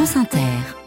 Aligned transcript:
France 0.00 0.16
Inter. 0.16 0.79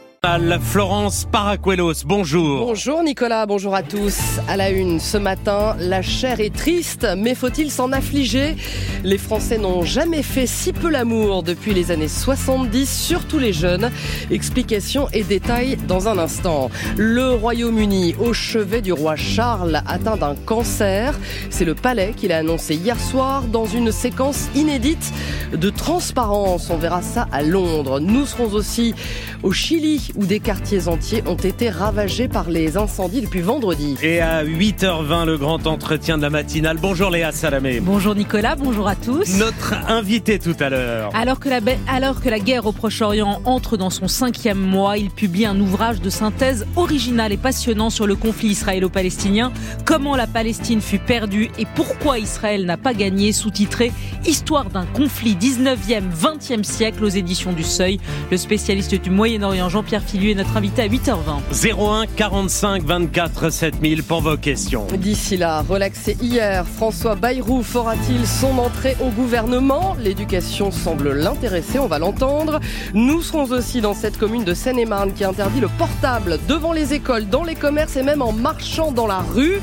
Florence 0.62 1.28
Paracuelos, 1.30 2.06
bonjour. 2.06 2.66
Bonjour 2.68 3.04
Nicolas, 3.04 3.46
bonjour 3.46 3.76
à 3.76 3.84
tous. 3.84 4.18
À 4.48 4.56
la 4.56 4.70
une, 4.70 5.02
ce 5.02 5.18
matin, 5.18 5.76
la 5.78 6.02
chair 6.02 6.40
est 6.40 6.56
triste, 6.56 7.06
mais 7.18 7.36
faut-il 7.36 7.70
s'en 7.70 7.92
affliger? 7.92 8.56
Les 9.04 9.18
Français 9.18 9.58
n'ont 9.58 9.84
jamais 9.84 10.24
fait 10.24 10.48
si 10.48 10.72
peu 10.72 10.90
l'amour 10.90 11.44
depuis 11.44 11.74
les 11.74 11.92
années 11.92 12.08
70, 12.08 12.90
surtout 12.90 13.38
les 13.38 13.52
jeunes. 13.52 13.92
Explications 14.32 15.10
et 15.12 15.24
détails 15.24 15.76
dans 15.90 16.08
un 16.08 16.18
instant. 16.18 16.72
Le 16.96 17.32
Royaume-Uni, 17.32 18.16
au 18.18 18.32
chevet 18.32 18.82
du 18.82 18.94
roi 18.94 19.18
Charles, 19.18 19.84
atteint 19.86 20.16
d'un 20.16 20.36
cancer. 20.36 21.20
C'est 21.50 21.66
le 21.66 21.76
palais 21.76 22.14
qu'il 22.16 22.32
a 22.32 22.38
annoncé 22.38 22.76
hier 22.76 22.98
soir 22.98 23.44
dans 23.44 23.66
une 23.66 23.92
séquence 23.92 24.48
inédite 24.56 25.12
de 25.52 25.70
transparence. 25.70 26.70
On 26.70 26.78
verra 26.78 27.02
ça 27.02 27.28
à 27.34 27.44
Londres. 27.44 28.00
Nous 28.00 28.26
serons 28.26 28.54
aussi 28.54 28.96
au 29.44 29.52
Chili 29.52 30.13
où 30.16 30.26
des 30.26 30.40
quartiers 30.40 30.88
entiers 30.88 31.24
ont 31.28 31.36
été 31.36 31.70
ravagés 31.70 32.28
par 32.28 32.50
les 32.50 32.78
incendies 32.78 33.22
depuis 33.22 33.42
vendredi. 33.42 33.96
Et 34.02 34.20
à 34.22 34.44
8h20, 34.44 35.26
le 35.26 35.38
grand 35.38 35.66
entretien 35.68 36.18
de 36.18 36.24
la 36.24 36.30
matinale. 36.30 36.78
Bonjour 36.82 37.10
Léa 37.10 37.32
Salamé. 37.32 37.80
Bonjour 37.80 38.16
Nicolas, 38.16 38.56
bonjour 38.56 38.88
à 38.88 38.96
tous. 38.96 39.38
Notre 39.38 39.74
invité 39.88 40.40
tout 40.40 40.56
à 40.60 40.70
l'heure. 40.70 41.10
Alors 41.16 41.40
que 41.40 41.50
la, 41.50 41.60
alors 41.88 42.22
que 42.22 42.30
la 42.30 42.40
guerre 42.40 42.66
au 42.66 42.72
Proche-Orient 42.72 43.42
entre 43.46 43.78
dans 43.78 43.90
son 43.90 44.08
cinquième 44.08 44.60
mois, 44.60 44.98
il 44.98 45.10
publie 45.10 45.46
un 45.46 45.60
ouvrage 45.60 46.02
de 46.02 46.10
synthèse 46.10 46.66
original 46.76 47.32
et 47.32 47.38
passionnant 47.38 47.90
sur 47.90 48.08
le 48.08 48.16
conflit 48.16 48.50
israélo-palestinien, 48.50 49.52
comment 49.86 50.16
la 50.16 50.28
Palestine 50.28 50.82
fut 50.82 51.00
perdue 51.00 51.50
et 51.58 51.66
pourquoi 51.76 52.20
Israël 52.20 52.66
n'a 52.66 52.78
pas 52.78 52.94
gagné, 52.94 53.32
sous-titré 53.32 53.92
Histoire 54.26 54.70
d'un 54.70 54.86
conflit 54.86 55.36
19e, 55.36 56.04
20e 56.14 56.64
siècle 56.64 57.04
aux 57.04 57.10
éditions 57.10 57.52
du 57.52 57.64
Seuil. 57.64 58.00
Le 58.32 58.38
spécialiste 58.38 58.96
du 58.96 59.10
Moyen-Orient 59.10 59.70
Jean-Pierre 59.70 60.03
Filu 60.08 60.32
est 60.32 60.36
notre 60.36 60.58
invité 60.58 60.84
à 60.84 60.88
8h20. 60.88 61.72
01 61.78 62.06
45 62.16 62.84
24 62.84 63.50
7000 63.50 64.04
pour 64.04 64.22
vos 64.22 64.38
questions. 64.38 64.86
D'ici 64.98 65.38
là, 65.38 65.62
relaxé 65.62 66.18
hier, 66.22 66.66
François 66.68 67.16
Bayrou 67.16 67.64
fera-t-il 67.64 68.28
son 68.28 68.58
entrée 68.58 68.96
au 69.02 69.10
gouvernement? 69.10 69.96
L'éducation 70.00 70.72
semble 70.72 71.14
l'intéresser, 71.14 71.80
on 71.80 71.88
va 71.88 72.00
l'entendre. 72.00 72.60
Nous 72.94 73.22
serons 73.22 73.46
aussi 73.52 73.82
dans 73.82 73.94
cette 73.94 74.18
commune 74.18 74.44
de 74.44 74.54
Seine-et-Marne 74.54 75.14
qui 75.14 75.24
interdit 75.24 75.60
le 75.60 75.70
portable 75.78 76.40
devant 76.48 76.74
les 76.74 76.94
écoles, 76.94 77.28
dans 77.28 77.44
les 77.44 77.56
commerces 77.56 77.96
et 77.98 78.04
même 78.04 78.22
en 78.22 78.32
marchant 78.32 78.92
dans 78.92 79.08
la 79.08 79.20
rue. 79.20 79.62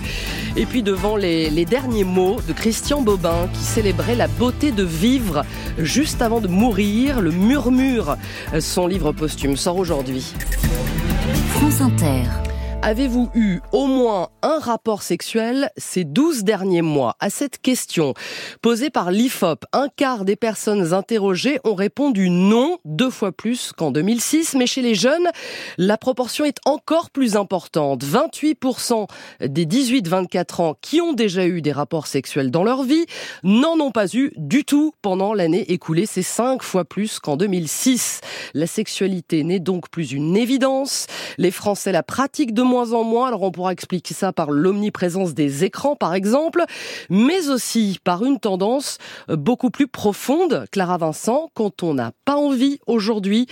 Et 0.56 0.67
puis 0.67 0.83
devant 0.83 1.17
les, 1.17 1.48
les 1.48 1.65
derniers 1.65 2.05
mots 2.05 2.39
de 2.48 2.53
Christian 2.53 3.03
Bobin 3.03 3.48
qui 3.53 3.61
célébrait 3.62 4.17
la 4.17 4.27
beauté 4.27 4.72
de 4.72 4.83
vivre 4.83 5.45
juste 5.78 6.22
avant 6.22 6.41
de 6.41 6.48
mourir. 6.48 7.20
Le 7.20 7.31
murmure, 7.31 8.17
son 8.59 8.87
livre 8.87 9.12
posthume 9.12 9.56
sort 9.56 9.77
aujourd'hui. 9.77 10.20
France 10.21 11.81
Inter. 11.81 12.50
Avez-vous 12.83 13.28
eu 13.34 13.59
au 13.73 13.86
moins 13.86 14.31
un 14.41 14.59
rapport 14.59 15.03
sexuel 15.03 15.69
ces 15.77 16.05
12 16.05 16.45
derniers 16.45 16.81
mois 16.81 17.14
À 17.20 17.28
cette 17.28 17.59
question? 17.59 18.14
Posée 18.62 18.89
par 18.89 19.11
l'IFOP, 19.11 19.67
un 19.75 19.89
quart 19.95 20.25
des 20.25 20.34
personnes 20.34 20.95
interrogées 20.95 21.61
ont 21.64 21.75
répondu 21.75 22.31
non, 22.31 22.78
deux 22.87 23.11
fois 23.11 23.33
plus 23.33 23.72
qu'en 23.77 23.91
2006, 23.91 24.55
mais 24.55 24.67
chez 24.67 24.81
les 24.81 24.95
jeunes, 24.95 25.28
la 25.77 25.98
proportion 25.98 26.47
est 26.47 26.56
encore 26.64 27.11
plus 27.11 27.37
importante. 27.37 28.03
28% 28.03 29.09
des 29.42 29.67
18-24 29.67 30.62
ans 30.62 30.77
qui 30.81 31.03
ont 31.03 31.12
déjà 31.12 31.47
eu 31.47 31.61
des 31.61 31.72
rapports 31.72 32.06
sexuels 32.06 32.50
dans 32.50 32.65
leur 32.65 32.83
vie 32.83 33.05
n'en 33.42 33.78
ont 33.78 33.91
pas 33.91 34.06
eu 34.15 34.33
du 34.39 34.65
tout 34.65 34.94
pendant 35.03 35.34
l'année 35.34 35.70
écoulée. 35.70 36.06
C'est 36.06 36.22
cinq 36.22 36.62
fois 36.62 36.87
plus 36.87 37.19
qu'en 37.19 37.37
2006. 37.37 38.22
La 38.55 38.67
sexualité 38.67 39.44
n'est 39.44 39.61
donc 39.61 39.91
plus 39.91 40.12
une 40.12 40.34
évidence. 40.34 41.09
Les 41.37 41.50
Français 41.50 41.92
la 41.92 42.03
pratiquent 42.03 42.55
de 42.55 42.70
moins 42.71 42.93
en 42.93 43.05
moins. 43.05 43.29
Alors 43.29 43.43
on 43.43 43.51
pourra 43.51 43.73
expliquer 43.73 44.15
ça 44.15 44.33
par 44.33 44.51
l'omniprésence 44.51 45.35
des 45.35 45.65
écrans 45.65 45.97
par 45.97 46.15
exemple, 46.15 46.65
mais 47.11 47.49
aussi 47.49 47.99
par 48.05 48.25
une 48.25 48.39
tendance 48.39 48.99
beaucoup 49.28 49.71
plus 49.71 49.89
profonde. 49.89 50.65
Clara 50.71 50.97
Vincent, 50.97 51.50
quand 51.55 51.83
on 51.83 51.94
n'a 51.94 52.12
pas 52.25 52.37
envie 52.37 52.78
aujourd'hui, 52.87 53.47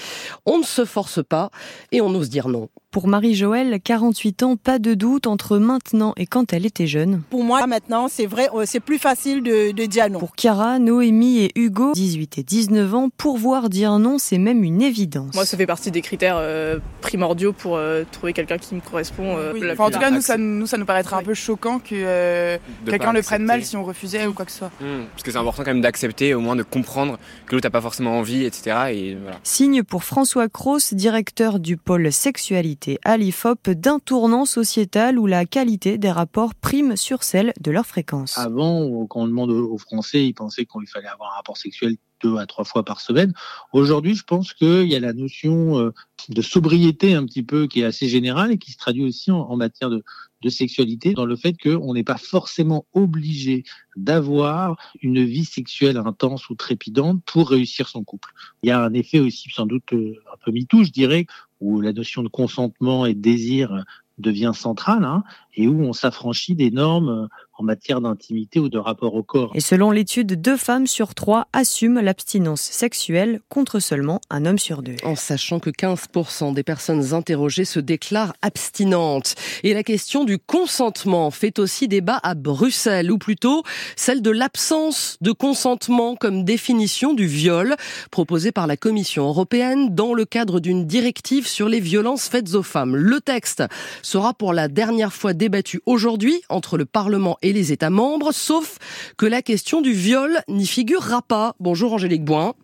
on 0.47 0.59
ne 0.59 0.65
se 0.65 0.85
force 0.85 1.23
pas 1.23 1.51
et 1.93 2.01
on 2.01 2.15
ose 2.15 2.31
dire 2.31 2.49
non. 2.49 2.69
Pour 2.91 3.07
Marie-Joëlle, 3.07 3.81
48 3.85 4.43
ans, 4.45 4.57
pas 4.57 4.79
de 4.79 4.95
doute 4.95 5.27
entre 5.27 5.59
maintenant 5.59 6.15
et 6.17 6.25
quand 6.25 6.55
elle 6.55 6.65
était 6.65 6.87
jeune. 6.87 7.21
Pour 7.29 7.45
moi, 7.45 7.67
maintenant, 7.67 8.09
c'est 8.09 8.25
vrai, 8.25 8.49
euh, 8.55 8.63
c'est 8.65 8.81
plus 8.81 8.99
facile 8.99 9.43
de, 9.43 9.73
de 9.73 9.85
dire 9.85 10.09
non. 10.09 10.19
Pour 10.19 10.33
Chiara, 10.35 10.79
Noémie 10.79 11.41
et 11.41 11.53
Hugo, 11.55 11.93
18 11.93 12.39
et 12.39 12.43
19 12.43 12.95
ans, 12.95 13.09
pouvoir 13.15 13.69
dire 13.69 13.99
non, 13.99 14.17
c'est 14.17 14.39
même 14.39 14.65
une 14.65 14.81
évidence. 14.81 15.35
Moi, 15.35 15.45
ça 15.45 15.59
fait 15.59 15.67
partie 15.67 15.91
des 15.91 16.01
critères 16.01 16.39
euh, 16.39 16.79
primordiaux 17.03 17.53
pour 17.53 17.77
euh, 17.77 18.05
trouver 18.11 18.33
quelqu'un 18.33 18.57
qui 18.57 18.75
me 18.75 18.81
correspond. 18.81 19.37
Euh, 19.37 19.53
Oui. 19.53 19.61
la 19.61 19.75
Enfin, 19.75 19.85
en 19.85 19.91
tout 19.91 19.99
cas, 19.99 20.11
nous 20.11 20.23
ça, 20.23 20.39
nous, 20.39 20.67
ça 20.67 20.79
nous 20.79 20.87
paraîtrait 20.87 21.17
un 21.17 21.23
peu 21.23 21.35
choquant 21.35 21.81
que 21.81 21.89
euh, 21.93 22.57
quelqu'un 22.87 23.13
le 23.13 23.21
prenne 23.21 23.45
mal 23.45 23.63
si 23.67 23.77
on 23.77 23.85
refusait 23.85 24.27
ou 24.27 24.33
quoi 24.33 24.47
que 24.47 24.51
ce 24.51 24.59
soit. 24.61 24.71
Hmm, 24.81 25.05
Parce 25.13 25.23
que 25.25 25.31
c'est 25.31 25.37
important 25.37 25.63
quand 25.63 25.73
même 25.75 25.83
d'accepter, 25.83 26.33
au 26.33 26.41
moins 26.41 26.57
de 26.57 26.63
comprendre 26.63 27.19
que 27.45 27.55
l'autre 27.55 27.67
n'a 27.67 27.71
pas 27.71 27.83
forcément 27.83 28.19
envie, 28.19 28.45
etc. 28.45 28.77
Et 28.93 29.15
voilà. 29.23 29.37
Signe 29.43 29.83
pour 29.83 30.05
François 30.05 30.49
Cross, 30.49 30.95
directeur 30.95 31.59
du 31.59 31.77
pôle 31.77 32.11
sexualité 32.11 32.78
à 33.05 33.17
l'IFOP, 33.17 33.71
d'un 33.71 33.99
tournant 33.99 34.45
sociétal 34.45 35.19
où 35.19 35.27
la 35.27 35.45
qualité 35.45 35.99
des 35.99 36.11
rapports 36.11 36.55
prime 36.55 36.97
sur 36.97 37.23
celle 37.23 37.53
de 37.61 37.71
leur 37.71 37.87
fréquence. 37.87 38.39
Avant, 38.39 39.07
quand 39.07 39.21
on 39.21 39.27
demande 39.27 39.51
aux 39.51 39.79
Français, 39.79 40.27
ils 40.27 40.35
pensaient 40.35 40.67
qu'il 40.67 40.89
fallait 40.89 41.09
avoir 41.09 41.33
un 41.33 41.37
rapport 41.37 41.57
sexuel 41.57 41.97
deux 42.23 42.37
à 42.37 42.47
trois 42.47 42.65
fois 42.65 42.85
par 42.85 43.01
semaine. 43.01 43.33
Aujourd'hui, 43.73 44.15
je 44.15 44.25
pense 44.25 44.53
qu'il 44.53 44.89
y 44.89 44.97
a 44.97 45.01
la 45.01 45.13
notion 45.13 45.79
euh, 45.79 45.95
de 46.29 46.43
sobriété 46.43 47.15
un 47.15 47.25
petit 47.25 47.45
peu 47.45 47.67
qui 47.67 47.81
est 47.81 47.85
assez 47.85 48.09
générale 48.09 48.53
et 48.53 48.59
qui 48.59 48.73
se 48.73 48.79
traduit 48.79 49.05
aussi 49.05 49.31
en 49.31 49.57
matière 49.57 49.89
de, 49.89 50.03
de 50.43 50.49
sexualité 50.49 51.13
dans 51.15 51.27
le 51.27 51.37
fait 51.37 51.57
qu'on 51.61 51.95
n'est 51.95 52.05
pas 52.05 52.17
forcément 52.17 52.87
obligé 52.93 53.65
d'avoir 53.97 54.77
une 55.03 55.25
vie 55.25 55.45
sexuelle 55.45 55.97
intense 55.97 56.49
ou 56.51 56.55
trépidante 56.55 57.23
pour 57.25 57.51
réussir 57.51 57.89
son 57.89 58.05
couple. 58.05 58.31
Il 58.63 58.69
y 58.69 58.73
a 58.73 58.81
un 58.81 58.93
effet 58.93 59.19
aussi 59.19 59.51
sans 59.51 59.67
doute 59.67 59.93
euh, 59.93 60.15
un 60.33 60.37
peu 60.45 60.53
MeToo, 60.53 60.85
je 60.85 60.91
dirais, 60.91 61.27
où 61.61 61.81
la 61.81 61.93
notion 61.93 62.23
de 62.23 62.29
consentement 62.29 63.07
et 63.07 63.15
de 63.15 63.21
désir 63.21 63.85
devient 64.19 64.53
centrale 64.55 65.05
hein, 65.05 65.23
et 65.59 65.67
où 65.67 65.83
on 65.83 65.93
s'affranchit 65.93 66.55
des 66.55 66.71
normes 66.71 67.09
euh, 67.09 67.27
en 67.61 67.65
matière 67.65 68.01
d'intimité 68.01 68.61
ou 68.61 68.69
de 68.69 68.79
rapport 68.79 69.15
au 69.17 69.25
corps. 69.25 69.51
Et 69.57 69.61
selon 69.61 69.91
l'étude, 69.91 70.41
deux 70.41 70.57
femmes 70.57 70.87
sur 70.87 71.17
trois 71.17 71.49
assument 71.53 72.01
l'abstinence 72.01 72.61
sexuelle 72.61 73.41
contre 73.49 73.81
seulement 73.81 74.21
un 74.31 74.47
homme 74.47 74.61
sur 74.61 74.81
deux. 74.83 74.95
En 75.03 75.17
sachant 75.17 75.59
que 75.59 75.71
15% 75.71 76.55
des 76.55 76.63
personnes 76.63 77.13
interrogées 77.13 77.65
se 77.65 77.81
déclarent 77.81 78.35
abstinentes. 78.43 79.35
Et 79.65 79.75
la 79.75 79.83
question 79.83 80.25
du 80.25 80.39
consentement 80.39 81.33
fait 81.33 81.59
aussi 81.59 81.89
débat 81.89 82.21
à 82.23 82.37
Bruxelles, 82.37 83.11
ou 83.11 83.19
plutôt 83.19 83.65
celle 83.97 84.23
de 84.23 84.31
l'absence 84.31 85.17
de 85.21 85.33
consentement 85.33 86.15
comme 86.15 86.45
définition 86.45 87.13
du 87.13 87.27
viol 87.27 87.75
proposée 88.13 88.53
par 88.53 88.69
la 88.69 88.77
Commission 88.77 89.27
européenne 89.27 89.97
dans 89.97 90.15
le 90.15 90.25
cadre 90.25 90.61
d'une 90.61 90.87
directive 90.87 91.49
sur 91.49 91.69
les 91.69 91.81
violences 91.81 92.29
faites 92.29 92.55
aux 92.55 92.63
femmes. 92.63 92.95
Le 92.95 93.21
texte 93.21 93.65
sera 94.03 94.33
pour 94.33 94.53
la 94.53 94.69
dernière 94.69 95.13
fois 95.13 95.33
débattu 95.33 95.48
aujourd'hui 95.87 96.43
entre 96.49 96.77
le 96.77 96.85
Parlement 96.85 97.39
et 97.43 97.53
les 97.53 97.73
États 97.73 97.91
membres, 97.91 98.33
sauf 98.33 98.79
que 99.17 99.27
la 99.27 99.43
question 99.43 99.81
du 99.81 99.93
viol 99.93 100.39
n'y 100.49 100.67
figurera 100.67 101.23
pas. 101.23 101.55
Bonjour 101.61 101.93
Angélique 101.93 102.25
Boin. 102.25 102.55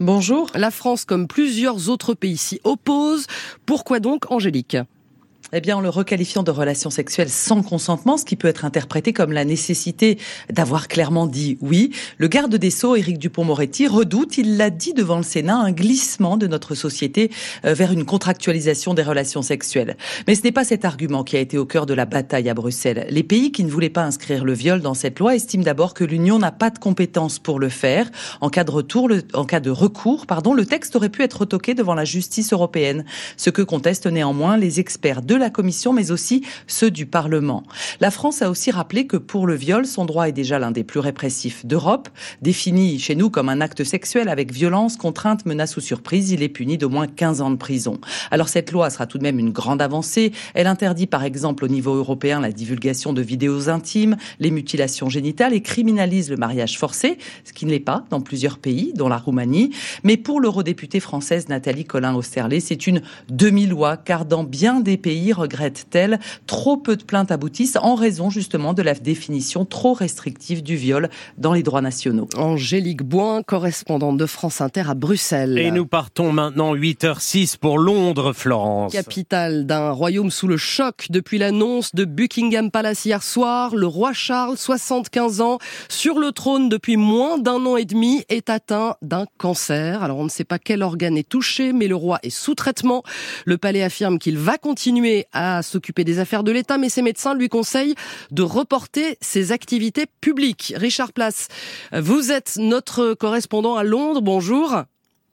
Bonjour. 0.00 0.50
La 0.54 0.70
France, 0.70 1.04
comme 1.04 1.28
plusieurs 1.28 1.88
autres 1.88 2.14
pays, 2.14 2.36
s'y 2.36 2.60
oppose. 2.64 3.26
Pourquoi 3.66 4.00
donc, 4.00 4.30
Angélique? 4.30 4.76
Eh 5.54 5.60
bien, 5.60 5.76
en 5.76 5.80
le 5.82 5.90
requalifiant 5.90 6.42
de 6.42 6.50
relation 6.50 6.88
sexuelle 6.88 7.28
sans 7.28 7.62
consentement, 7.62 8.16
ce 8.16 8.24
qui 8.24 8.36
peut 8.36 8.48
être 8.48 8.64
interprété 8.64 9.12
comme 9.12 9.32
la 9.32 9.44
nécessité 9.44 10.16
d'avoir 10.50 10.88
clairement 10.88 11.26
dit 11.26 11.58
oui, 11.60 11.90
le 12.16 12.26
garde 12.28 12.56
des 12.56 12.70
Sceaux, 12.70 12.96
Éric 12.96 13.18
Dupont-Moretti, 13.18 13.86
redoute, 13.86 14.38
il 14.38 14.56
l'a 14.56 14.70
dit 14.70 14.94
devant 14.94 15.18
le 15.18 15.22
Sénat, 15.22 15.56
un 15.56 15.72
glissement 15.72 16.38
de 16.38 16.46
notre 16.46 16.74
société 16.74 17.30
euh, 17.66 17.74
vers 17.74 17.92
une 17.92 18.06
contractualisation 18.06 18.94
des 18.94 19.02
relations 19.02 19.42
sexuelles. 19.42 19.98
Mais 20.26 20.36
ce 20.36 20.42
n'est 20.42 20.52
pas 20.52 20.64
cet 20.64 20.86
argument 20.86 21.22
qui 21.22 21.36
a 21.36 21.40
été 21.40 21.58
au 21.58 21.66
cœur 21.66 21.84
de 21.84 21.92
la 21.92 22.06
bataille 22.06 22.48
à 22.48 22.54
Bruxelles. 22.54 23.06
Les 23.10 23.22
pays 23.22 23.52
qui 23.52 23.64
ne 23.64 23.70
voulaient 23.70 23.90
pas 23.90 24.04
inscrire 24.04 24.46
le 24.46 24.54
viol 24.54 24.80
dans 24.80 24.94
cette 24.94 25.18
loi 25.18 25.34
estiment 25.34 25.64
d'abord 25.64 25.92
que 25.92 26.04
l'Union 26.04 26.38
n'a 26.38 26.50
pas 26.50 26.70
de 26.70 26.78
compétences 26.78 27.38
pour 27.38 27.60
le 27.60 27.68
faire. 27.68 28.10
En 28.40 28.48
cas 28.48 28.64
de 28.64 28.70
retour, 28.70 29.10
en 29.34 29.44
cas 29.44 29.60
de 29.60 29.70
recours, 29.70 30.26
pardon, 30.26 30.54
le 30.54 30.64
texte 30.64 30.96
aurait 30.96 31.10
pu 31.10 31.22
être 31.22 31.40
retoqué 31.40 31.74
devant 31.74 31.94
la 31.94 32.06
justice 32.06 32.54
européenne. 32.54 33.04
Ce 33.36 33.50
que 33.50 33.60
contestent 33.60 34.06
néanmoins 34.06 34.56
les 34.56 34.80
experts 34.80 35.20
de 35.20 35.41
la 35.42 35.50
Commission, 35.50 35.92
mais 35.92 36.10
aussi 36.10 36.42
ceux 36.66 36.90
du 36.90 37.04
Parlement. 37.04 37.64
La 38.00 38.10
France 38.10 38.40
a 38.40 38.48
aussi 38.48 38.70
rappelé 38.70 39.06
que 39.06 39.16
pour 39.16 39.46
le 39.46 39.54
viol, 39.54 39.84
son 39.86 40.04
droit 40.04 40.28
est 40.28 40.32
déjà 40.32 40.58
l'un 40.58 40.70
des 40.70 40.84
plus 40.84 41.00
répressifs 41.00 41.66
d'Europe. 41.66 42.08
Défini 42.40 42.98
chez 42.98 43.14
nous 43.14 43.28
comme 43.28 43.48
un 43.48 43.60
acte 43.60 43.84
sexuel 43.84 44.28
avec 44.28 44.52
violence, 44.52 44.96
contrainte, 44.96 45.44
menace 45.44 45.76
ou 45.76 45.80
surprise, 45.80 46.30
il 46.30 46.42
est 46.42 46.48
puni 46.48 46.78
d'au 46.78 46.88
moins 46.88 47.06
15 47.06 47.40
ans 47.40 47.50
de 47.50 47.56
prison. 47.56 47.98
Alors 48.30 48.48
cette 48.48 48.72
loi 48.72 48.88
sera 48.88 49.06
tout 49.06 49.18
de 49.18 49.22
même 49.22 49.38
une 49.38 49.50
grande 49.50 49.82
avancée. 49.82 50.32
Elle 50.54 50.66
interdit 50.68 51.06
par 51.06 51.24
exemple 51.24 51.64
au 51.64 51.68
niveau 51.68 51.94
européen 51.94 52.40
la 52.40 52.52
divulgation 52.52 53.12
de 53.12 53.20
vidéos 53.20 53.68
intimes, 53.68 54.16
les 54.38 54.50
mutilations 54.50 55.08
génitales 55.08 55.54
et 55.54 55.60
criminalise 55.60 56.30
le 56.30 56.36
mariage 56.36 56.78
forcé, 56.78 57.18
ce 57.44 57.52
qui 57.52 57.66
ne 57.66 57.70
l'est 57.70 57.80
pas 57.80 58.04
dans 58.10 58.20
plusieurs 58.20 58.58
pays, 58.58 58.92
dont 58.94 59.08
la 59.08 59.16
Roumanie. 59.16 59.70
Mais 60.04 60.16
pour 60.16 60.40
l'eurodéputée 60.40 61.00
française 61.00 61.48
Nathalie 61.48 61.84
Collin-Osterlé, 61.84 62.60
c'est 62.60 62.86
une 62.86 63.02
demi-loi, 63.28 63.96
car 63.96 64.24
dans 64.24 64.44
bien 64.44 64.80
des 64.80 64.96
pays, 64.96 65.31
regrette-t-elle, 65.32 66.18
trop 66.46 66.76
peu 66.76 66.96
de 66.96 67.04
plaintes 67.04 67.30
aboutissent 67.30 67.78
en 67.80 67.94
raison 67.94 68.30
justement 68.30 68.74
de 68.74 68.82
la 68.82 68.94
définition 68.94 69.64
trop 69.64 69.92
restrictive 69.92 70.62
du 70.62 70.76
viol 70.76 71.08
dans 71.38 71.52
les 71.52 71.62
droits 71.62 71.80
nationaux. 71.80 72.28
Angélique 72.36 73.02
Boin, 73.02 73.42
correspondante 73.42 74.16
de 74.16 74.26
France 74.26 74.60
Inter 74.60 74.84
à 74.88 74.94
Bruxelles. 74.94 75.58
Et 75.58 75.70
nous 75.70 75.86
partons 75.86 76.32
maintenant 76.32 76.74
8h06 76.74 77.56
pour 77.58 77.78
Londres, 77.78 78.32
Florence. 78.32 78.92
Capitale 78.92 79.66
d'un 79.66 79.90
royaume 79.90 80.30
sous 80.30 80.48
le 80.48 80.56
choc 80.56 81.06
depuis 81.10 81.38
l'annonce 81.38 81.94
de 81.94 82.04
Buckingham 82.04 82.70
Palace 82.70 83.04
hier 83.04 83.22
soir. 83.22 83.74
Le 83.74 83.86
roi 83.86 84.12
Charles, 84.12 84.56
75 84.56 85.40
ans, 85.40 85.58
sur 85.88 86.18
le 86.18 86.32
trône 86.32 86.68
depuis 86.68 86.96
moins 86.96 87.38
d'un 87.38 87.64
an 87.66 87.76
et 87.76 87.84
demi, 87.84 88.24
est 88.28 88.50
atteint 88.50 88.96
d'un 89.02 89.26
cancer. 89.38 90.02
Alors 90.02 90.18
on 90.18 90.24
ne 90.24 90.30
sait 90.30 90.44
pas 90.44 90.58
quel 90.58 90.82
organe 90.82 91.16
est 91.16 91.28
touché, 91.28 91.72
mais 91.72 91.88
le 91.88 91.96
roi 91.96 92.18
est 92.22 92.30
sous 92.30 92.54
traitement. 92.54 93.02
Le 93.44 93.58
palais 93.58 93.82
affirme 93.82 94.18
qu'il 94.18 94.38
va 94.38 94.58
continuer 94.58 95.11
à 95.32 95.62
s'occuper 95.62 96.04
des 96.04 96.18
affaires 96.18 96.44
de 96.44 96.52
l'État, 96.52 96.78
mais 96.78 96.88
ses 96.88 97.02
médecins 97.02 97.34
lui 97.34 97.48
conseillent 97.48 97.94
de 98.30 98.42
reporter 98.42 99.16
ses 99.20 99.52
activités 99.52 100.06
publiques. 100.20 100.72
Richard 100.76 101.12
Place, 101.12 101.48
vous 101.92 102.32
êtes 102.32 102.56
notre 102.56 103.14
correspondant 103.14 103.76
à 103.76 103.84
Londres. 103.84 104.20
Bonjour. 104.22 104.84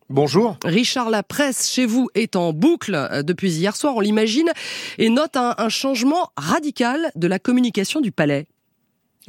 Bonjour. 0.09 0.57
Richard, 0.63 1.11
la 1.11 1.21
presse 1.21 1.69
chez 1.69 1.85
vous 1.85 2.09
est 2.15 2.35
en 2.35 2.51
boucle 2.51 2.95
euh, 2.95 3.21
depuis 3.21 3.51
hier 3.51 3.75
soir, 3.75 3.95
on 3.95 3.99
l'imagine, 3.99 4.51
et 4.97 5.09
note 5.09 5.37
un, 5.37 5.53
un 5.59 5.69
changement 5.69 6.31
radical 6.35 7.11
de 7.15 7.27
la 7.27 7.37
communication 7.37 8.01
du 8.01 8.11
palais. 8.11 8.47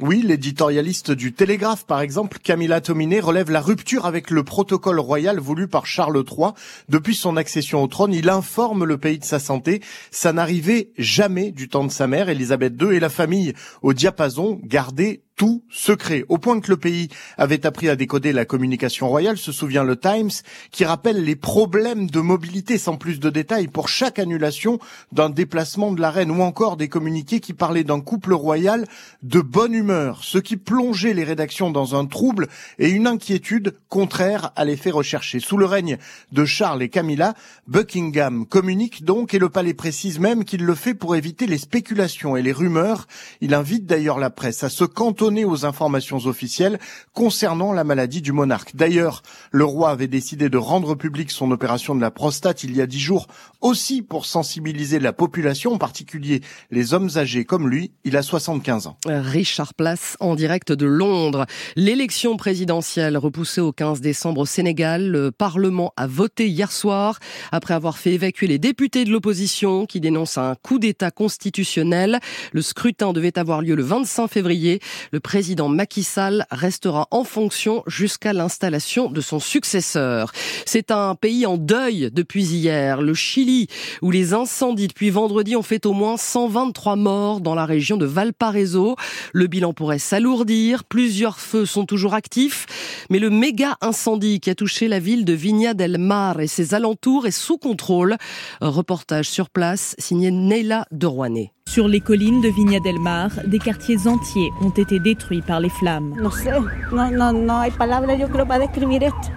Oui, 0.01 0.23
l'éditorialiste 0.25 1.11
du 1.11 1.31
Télégraphe, 1.31 1.85
par 1.85 2.01
exemple, 2.01 2.39
Camilla 2.39 2.81
Tominé, 2.81 3.19
relève 3.19 3.51
la 3.51 3.61
rupture 3.61 4.07
avec 4.07 4.31
le 4.31 4.43
protocole 4.43 4.99
royal 4.99 5.39
voulu 5.39 5.67
par 5.67 5.85
Charles 5.85 6.23
III. 6.27 6.53
Depuis 6.89 7.13
son 7.13 7.37
accession 7.37 7.83
au 7.83 7.87
trône, 7.87 8.11
il 8.11 8.27
informe 8.27 8.83
le 8.83 8.97
pays 8.97 9.19
de 9.19 9.23
sa 9.23 9.37
santé. 9.37 9.79
Ça 10.09 10.33
n'arrivait 10.33 10.89
jamais 10.97 11.51
du 11.51 11.69
temps 11.69 11.85
de 11.85 11.91
sa 11.91 12.07
mère, 12.07 12.29
Elisabeth 12.29 12.73
II, 12.81 12.95
et 12.95 12.99
la 12.99 13.09
famille 13.09 13.53
au 13.83 13.93
diapason 13.93 14.59
gardé 14.63 15.21
tout 15.35 15.63
secret, 15.71 16.23
au 16.29 16.37
point 16.37 16.59
que 16.59 16.69
le 16.69 16.77
pays 16.77 17.09
avait 17.37 17.65
appris 17.65 17.89
à 17.89 17.95
décoder 17.95 18.31
la 18.31 18.45
communication 18.45 19.09
royale, 19.09 19.37
se 19.37 19.51
souvient 19.51 19.83
le 19.83 19.95
Times, 19.95 20.29
qui 20.69 20.85
rappelle 20.85 21.23
les 21.23 21.35
problèmes 21.35 22.09
de 22.09 22.19
mobilité 22.19 22.77
sans 22.77 22.95
plus 22.95 23.19
de 23.19 23.29
détails 23.29 23.67
pour 23.67 23.89
chaque 23.89 24.19
annulation 24.19 24.77
d'un 25.11 25.29
déplacement 25.29 25.91
de 25.91 26.01
la 26.01 26.11
reine, 26.11 26.29
ou 26.29 26.41
encore 26.41 26.77
des 26.77 26.89
communiqués 26.89 27.39
qui 27.39 27.53
parlaient 27.53 27.83
d'un 27.83 28.01
couple 28.01 28.33
royal 28.33 28.85
de 29.23 29.41
bonne 29.41 29.73
humeur, 29.73 30.23
ce 30.23 30.37
qui 30.37 30.57
plongeait 30.57 31.15
les 31.15 31.23
rédactions 31.23 31.71
dans 31.71 31.95
un 31.95 32.05
trouble 32.05 32.47
et 32.77 32.89
une 32.89 33.07
inquiétude 33.07 33.75
contraire 33.89 34.51
à 34.55 34.63
l'effet 34.63 34.91
recherché. 34.91 35.39
Sous 35.39 35.57
le 35.57 35.65
règne 35.65 35.97
de 36.31 36.45
Charles 36.45 36.83
et 36.83 36.89
Camilla, 36.89 37.33
Buckingham 37.67 38.45
communique 38.45 39.03
donc 39.05 39.33
et 39.33 39.39
le 39.39 39.49
palais 39.49 39.73
précise 39.73 40.19
même 40.19 40.45
qu'il 40.45 40.63
le 40.65 40.75
fait 40.75 40.93
pour 40.93 41.15
éviter 41.15 41.47
les 41.47 41.57
spéculations 41.57 42.37
et 42.37 42.43
les 42.43 42.51
rumeurs. 42.51 43.07
Il 43.41 43.55
invite 43.55 43.87
d'ailleurs 43.87 44.19
la 44.19 44.29
presse 44.29 44.63
à 44.63 44.69
se 44.69 44.83
cantonner 44.83 45.30
aux 45.31 45.65
informations 45.65 46.17
officielles 46.25 46.79
concernant 47.13 47.71
la 47.73 47.83
maladie 47.83 48.21
du 48.21 48.31
monarque. 48.31 48.75
D'ailleurs, 48.75 49.23
le 49.51 49.63
roi 49.63 49.89
avait 49.89 50.07
décidé 50.07 50.49
de 50.49 50.57
rendre 50.57 50.95
public 50.95 51.31
son 51.31 51.51
opération 51.51 51.95
de 51.95 52.01
la 52.01 52.11
prostate 52.11 52.63
il 52.63 52.75
y 52.75 52.81
a 52.81 52.85
dix 52.85 52.99
jours, 52.99 53.27
aussi 53.61 54.01
pour 54.01 54.25
sensibiliser 54.25 54.99
la 54.99 55.13
population, 55.13 55.73
en 55.73 55.77
particulier 55.77 56.41
les 56.69 56.93
hommes 56.93 57.09
âgés 57.15 57.45
comme 57.45 57.69
lui. 57.69 57.91
Il 58.03 58.17
a 58.17 58.21
75 58.21 58.87
ans. 58.87 58.97
Richard 59.05 59.73
Place 59.73 60.17
en 60.19 60.35
direct 60.35 60.71
de 60.71 60.85
Londres. 60.85 61.45
L'élection 61.75 62.37
présidentielle 62.37 63.17
repoussée 63.17 63.61
au 63.61 63.71
15 63.71 64.01
décembre 64.01 64.41
au 64.41 64.45
Sénégal. 64.45 65.07
Le 65.07 65.31
Parlement 65.31 65.93
a 65.95 66.07
voté 66.07 66.49
hier 66.49 66.71
soir 66.71 67.19
après 67.51 67.73
avoir 67.73 67.97
fait 67.97 68.13
évacuer 68.13 68.47
les 68.47 68.59
députés 68.59 69.05
de 69.05 69.11
l'opposition 69.11 69.85
qui 69.85 70.01
dénoncent 70.01 70.37
un 70.37 70.55
coup 70.55 70.79
d'État 70.79 71.11
constitutionnel. 71.11 72.19
Le 72.51 72.61
scrutin 72.61 73.13
devait 73.13 73.37
avoir 73.37 73.61
lieu 73.61 73.75
le 73.75 73.83
25 73.83 74.27
février. 74.27 74.79
Le 75.11 75.19
président 75.19 75.67
Macky 75.67 76.03
Sall 76.03 76.45
restera 76.51 77.09
en 77.11 77.25
fonction 77.25 77.83
jusqu'à 77.85 78.31
l'installation 78.31 79.11
de 79.11 79.19
son 79.19 79.39
successeur. 79.39 80.31
C'est 80.65 80.89
un 80.89 81.15
pays 81.15 81.45
en 81.45 81.57
deuil 81.57 82.09
depuis 82.13 82.45
hier, 82.45 83.01
le 83.01 83.13
Chili, 83.13 83.67
où 84.01 84.09
les 84.09 84.33
incendies 84.33 84.87
depuis 84.87 85.09
vendredi 85.09 85.57
ont 85.57 85.63
fait 85.63 85.85
au 85.85 85.91
moins 85.91 86.15
123 86.15 86.95
morts 86.95 87.41
dans 87.41 87.55
la 87.55 87.65
région 87.65 87.97
de 87.97 88.05
Valparaiso. 88.05 88.95
Le 89.33 89.47
bilan 89.47 89.73
pourrait 89.73 89.99
s'alourdir, 89.99 90.85
plusieurs 90.85 91.39
feux 91.39 91.65
sont 91.65 91.85
toujours 91.85 92.13
actifs, 92.13 93.05
mais 93.09 93.19
le 93.19 93.29
méga 93.29 93.77
incendie 93.81 94.39
qui 94.39 94.49
a 94.49 94.55
touché 94.55 94.87
la 94.87 94.99
ville 94.99 95.25
de 95.25 95.33
Viña 95.33 95.73
del 95.73 95.97
Mar 95.97 96.39
et 96.39 96.47
ses 96.47 96.73
alentours 96.73 97.27
est 97.27 97.31
sous 97.31 97.57
contrôle. 97.57 98.15
reportage 98.61 99.29
sur 99.29 99.49
place 99.49 99.93
signé 99.99 100.31
Neila 100.31 100.85
de 100.91 101.05
Rouanet. 101.05 101.51
Sur 101.71 101.87
les 101.87 102.01
collines 102.01 102.41
de 102.41 102.49
Viña 102.49 102.81
del 102.81 102.99
Mar, 102.99 103.29
des 103.47 103.57
quartiers 103.57 104.05
entiers 104.05 104.51
ont 104.61 104.71
été 104.71 104.99
détruits 104.99 105.41
par 105.41 105.61
les 105.61 105.69
flammes. 105.69 106.13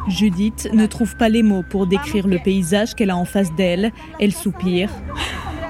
Judith 0.09 0.69
ne 0.73 0.87
trouve 0.87 1.15
pas 1.15 1.29
les 1.29 1.45
mots 1.45 1.63
pour 1.63 1.87
décrire 1.87 2.27
le 2.27 2.41
paysage 2.43 2.97
qu'elle 2.97 3.11
a 3.11 3.17
en 3.17 3.25
face 3.25 3.55
d'elle. 3.55 3.93
Elle 4.19 4.33
soupire. 4.33 4.91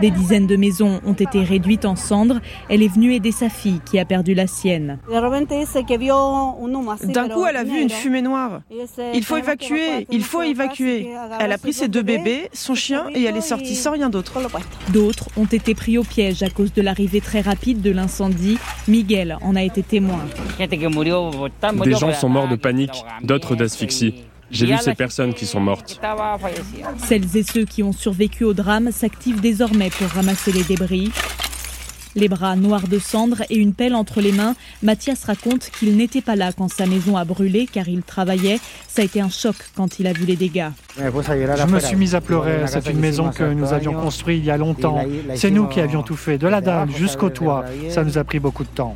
Des 0.00 0.11
dizaines 0.11 0.46
de 0.46 0.56
maisons 0.56 1.00
ont 1.06 1.12
été 1.12 1.43
réduites 1.43 1.85
en 1.85 1.96
cendres. 1.96 2.41
Elle 2.69 2.82
est 2.82 2.93
venue 2.93 3.14
aider 3.14 3.32
sa 3.32 3.49
fille 3.49 3.81
qui 3.85 3.99
a 3.99 4.05
perdu 4.05 4.35
la 4.35 4.46
sienne. 4.46 4.99
D'un 5.08 5.29
coup, 7.29 7.46
elle 7.46 7.56
a 7.56 7.64
vu 7.64 7.81
une 7.81 7.91
fumée 7.91 8.23
noire. 8.23 8.61
Il 9.14 9.25
faut 9.25 9.37
évacuer, 9.37 10.06
il 10.11 10.23
faut 10.23 10.43
évacuer. 10.43 11.08
Elle 11.41 11.52
a 11.52 11.58
pris 11.58 11.73
ses 11.73 11.88
deux 11.88 12.02
bébés, 12.02 12.49
son 12.52 12.75
chien 12.75 13.06
et 13.14 13.23
elle 13.23 13.37
est 13.37 13.41
sortie 13.41 13.76
sans 13.76 13.93
rien 13.93 14.11
d'autre. 14.11 14.38
D'autres 14.93 15.29
ont 15.37 15.44
été 15.44 15.75
pris 15.75 15.99
au 15.99 16.05
piège 16.05 16.43
à 16.43 16.50
cause 16.50 16.73
de 16.73 16.82
l'arrivée 16.82 17.20
très 17.20 17.40
rapide 17.40 17.81
de 17.81 17.90
l'incendie. 17.90 18.58
Miguel 18.88 19.38
en 19.43 19.56
a 19.56 19.62
été 19.62 19.82
témoin. 19.82 20.20
Des 21.85 21.94
gens 21.94 22.12
sont 22.12 22.29
morts 22.29 22.49
de 22.49 22.56
panique, 22.56 23.05
d'autres 23.23 23.55
d'asphyxie. 23.55 24.25
J'ai 24.50 24.67
vu 24.67 24.76
ces 24.79 24.94
personnes 24.94 25.35
qui 25.35 25.46
sont 25.46 25.61
mortes. 25.61 26.00
Celles 26.99 27.37
et 27.37 27.43
ceux 27.43 27.64
qui 27.64 27.82
ont 27.82 27.93
survécu 27.93 28.44
au 28.44 28.55
drame 28.55 28.91
s'activent 28.93 29.41
désormais 29.41 29.91
pour 29.91 30.08
ramasser 30.08 30.52
les 30.52 30.64
débris. 30.64 31.11
Les 32.16 32.28
bras 32.28 32.55
noirs 32.55 32.87
de 32.87 33.00
cendre 33.00 33.43
et 33.50 33.56
une 33.56 33.72
pelle 33.72 33.96
entre 33.96 34.20
les 34.20 34.31
mains, 34.31 34.55
Mathias 34.84 35.25
raconte 35.25 35.70
qu'il 35.76 35.96
n'était 35.96 36.20
pas 36.20 36.37
là 36.37 36.52
quand 36.52 36.70
sa 36.70 36.87
maison 36.87 37.16
a 37.16 37.25
brûlé 37.25 37.66
car 37.66 37.88
il 37.88 38.02
travaillait. 38.02 38.61
Ça 38.87 39.02
a 39.02 39.05
été 39.05 39.20
un 39.20 39.28
choc 39.28 39.56
quand 39.75 39.99
il 39.99 40.06
a 40.06 40.12
vu 40.12 40.25
les 40.25 40.37
dégâts. 40.37 40.69
Je 40.96 41.66
me 41.66 41.81
suis 41.81 41.96
mis 41.96 42.14
à 42.14 42.20
pleurer. 42.20 42.66
C'est 42.69 42.88
une 42.88 43.00
maison 43.00 43.31
que 43.31 43.43
nous 43.43 43.72
avions 43.72 43.94
construite 43.94 44.38
il 44.38 44.44
y 44.44 44.50
a 44.52 44.56
longtemps. 44.56 45.04
C'est 45.35 45.50
nous 45.50 45.66
qui 45.66 45.80
avions 45.80 46.04
tout 46.04 46.14
fait, 46.14 46.38
de 46.38 46.47
la 46.47 46.61
dalle 46.61 46.90
jusqu'au 46.90 47.30
toit. 47.30 47.64
Ça 47.90 48.04
nous 48.04 48.16
a 48.16 48.23
pris 48.23 48.38
beaucoup 48.38 48.62
de 48.62 48.68
temps. 48.68 48.94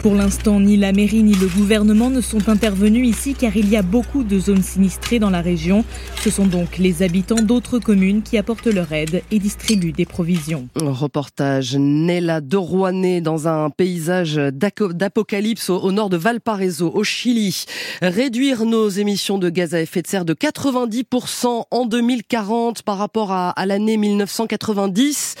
Pour 0.00 0.14
l'instant, 0.14 0.58
ni 0.58 0.78
la 0.78 0.92
mairie 0.92 1.22
ni 1.22 1.34
le 1.34 1.48
gouvernement 1.48 2.08
ne 2.08 2.22
sont 2.22 2.48
intervenus 2.48 3.06
ici 3.06 3.34
car 3.34 3.54
il 3.56 3.68
y 3.68 3.76
a 3.76 3.82
beaucoup 3.82 4.24
de 4.24 4.38
zones 4.38 4.62
sinistrées 4.62 5.18
dans 5.18 5.30
la 5.30 5.42
région. 5.42 5.84
Ce 6.16 6.30
sont 6.30 6.46
donc 6.46 6.78
les 6.78 7.02
habitants 7.02 7.42
d'autres 7.42 7.78
communes 7.78 8.22
qui 8.22 8.38
apportent 8.38 8.66
leur 8.66 8.90
aide 8.92 9.22
et 9.30 9.38
distribuent 9.38 9.92
des 9.92 10.06
provisions. 10.06 10.68
Reportage 10.76 11.41
Nella 11.78 12.40
de 12.40 12.56
Rouanet 12.56 13.20
dans 13.20 13.48
un 13.48 13.70
paysage 13.70 14.36
d'apocalypse 14.36 15.70
au 15.70 15.90
nord 15.90 16.10
de 16.10 16.16
Valparaiso, 16.16 16.90
au 16.94 17.04
Chili. 17.04 17.64
Réduire 18.00 18.64
nos 18.64 18.88
émissions 18.88 19.38
de 19.38 19.48
gaz 19.48 19.74
à 19.74 19.80
effet 19.80 20.02
de 20.02 20.06
serre 20.06 20.24
de 20.24 20.34
90% 20.34 21.64
en 21.70 21.86
2040 21.86 22.82
par 22.82 22.98
rapport 22.98 23.32
à, 23.32 23.54
l'année 23.66 23.96
1990. 23.96 25.34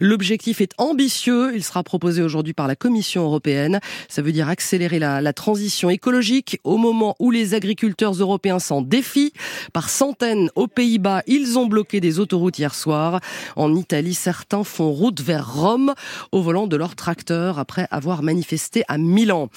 L'objectif 0.00 0.60
est 0.60 0.72
ambitieux. 0.78 1.52
Il 1.54 1.64
sera 1.64 1.82
proposé 1.82 2.22
aujourd'hui 2.22 2.52
par 2.52 2.68
la 2.68 2.76
Commission 2.76 3.24
européenne. 3.24 3.80
Ça 4.08 4.22
veut 4.22 4.32
dire 4.32 4.48
accélérer 4.48 4.98
la, 4.98 5.20
la 5.20 5.32
transition 5.32 5.90
écologique 5.90 6.60
au 6.64 6.76
moment 6.76 7.16
où 7.18 7.30
les 7.30 7.54
agriculteurs 7.54 8.12
européens 8.12 8.58
s'en 8.58 8.82
défient. 8.82 9.32
Par 9.72 9.88
centaines 9.88 10.50
aux 10.54 10.68
Pays-Bas, 10.68 11.22
ils 11.26 11.58
ont 11.58 11.66
bloqué 11.66 12.00
des 12.00 12.20
autoroutes 12.20 12.58
hier 12.58 12.74
soir. 12.74 13.20
En 13.56 13.74
Italie, 13.74 14.14
certains 14.14 14.64
font 14.64 14.90
route 14.90 15.20
vers 15.20 15.47
Rome 15.48 15.94
au 16.32 16.42
volant 16.42 16.66
de 16.66 16.76
leur 16.76 16.94
tracteur 16.94 17.58
après 17.58 17.86
avoir 17.90 18.22
manifesté 18.22 18.84
à 18.88 18.98
Milan. 18.98 19.48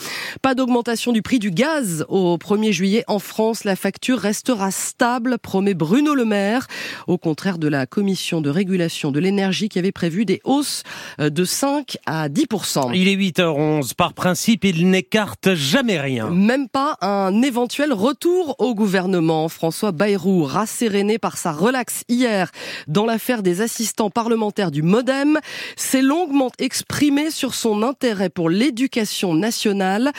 Pas 0.41 0.55
d'augmentation 0.55 1.11
du 1.11 1.21
prix 1.21 1.39
du 1.39 1.51
gaz 1.51 2.05
au 2.09 2.37
1er 2.37 2.71
juillet 2.71 3.03
en 3.07 3.19
France. 3.19 3.63
La 3.63 3.75
facture 3.75 4.19
restera 4.19 4.71
stable, 4.71 5.37
promet 5.37 5.73
Bruno 5.73 6.15
Le 6.15 6.25
Maire, 6.25 6.67
au 7.07 7.17
contraire 7.17 7.57
de 7.57 7.67
la 7.67 7.85
commission 7.85 8.41
de 8.41 8.49
régulation 8.49 9.11
de 9.11 9.19
l'énergie 9.19 9.69
qui 9.69 9.79
avait 9.79 9.91
prévu 9.91 10.25
des 10.25 10.41
hausses 10.43 10.83
de 11.19 11.45
5 11.45 11.97
à 12.05 12.29
10 12.29 12.45
Il 12.93 13.07
est 13.07 13.15
8h11. 13.15 13.93
Par 13.95 14.13
principe, 14.13 14.63
il 14.63 14.89
n'écarte 14.89 15.53
jamais 15.53 15.99
rien. 15.99 16.29
Même 16.29 16.69
pas 16.69 16.97
un 17.01 17.41
éventuel 17.41 17.93
retour 17.93 18.55
au 18.59 18.75
gouvernement. 18.75 19.49
François 19.49 19.91
Bayrou, 19.91 20.43
rasséréné 20.43 21.19
par 21.19 21.37
sa 21.37 21.51
relaxe 21.51 22.03
hier 22.07 22.51
dans 22.87 23.05
l'affaire 23.05 23.43
des 23.43 23.61
assistants 23.61 24.09
parlementaires 24.09 24.71
du 24.71 24.81
Modem, 24.81 25.39
s'est 25.81 26.01
longuement 26.01 26.51
exprimé 26.59 27.31
sur 27.31 27.53
son 27.53 27.83
intérêt 27.83 28.29
pour 28.29 28.49
l'éducation 28.49 29.33
nationale 29.33 30.11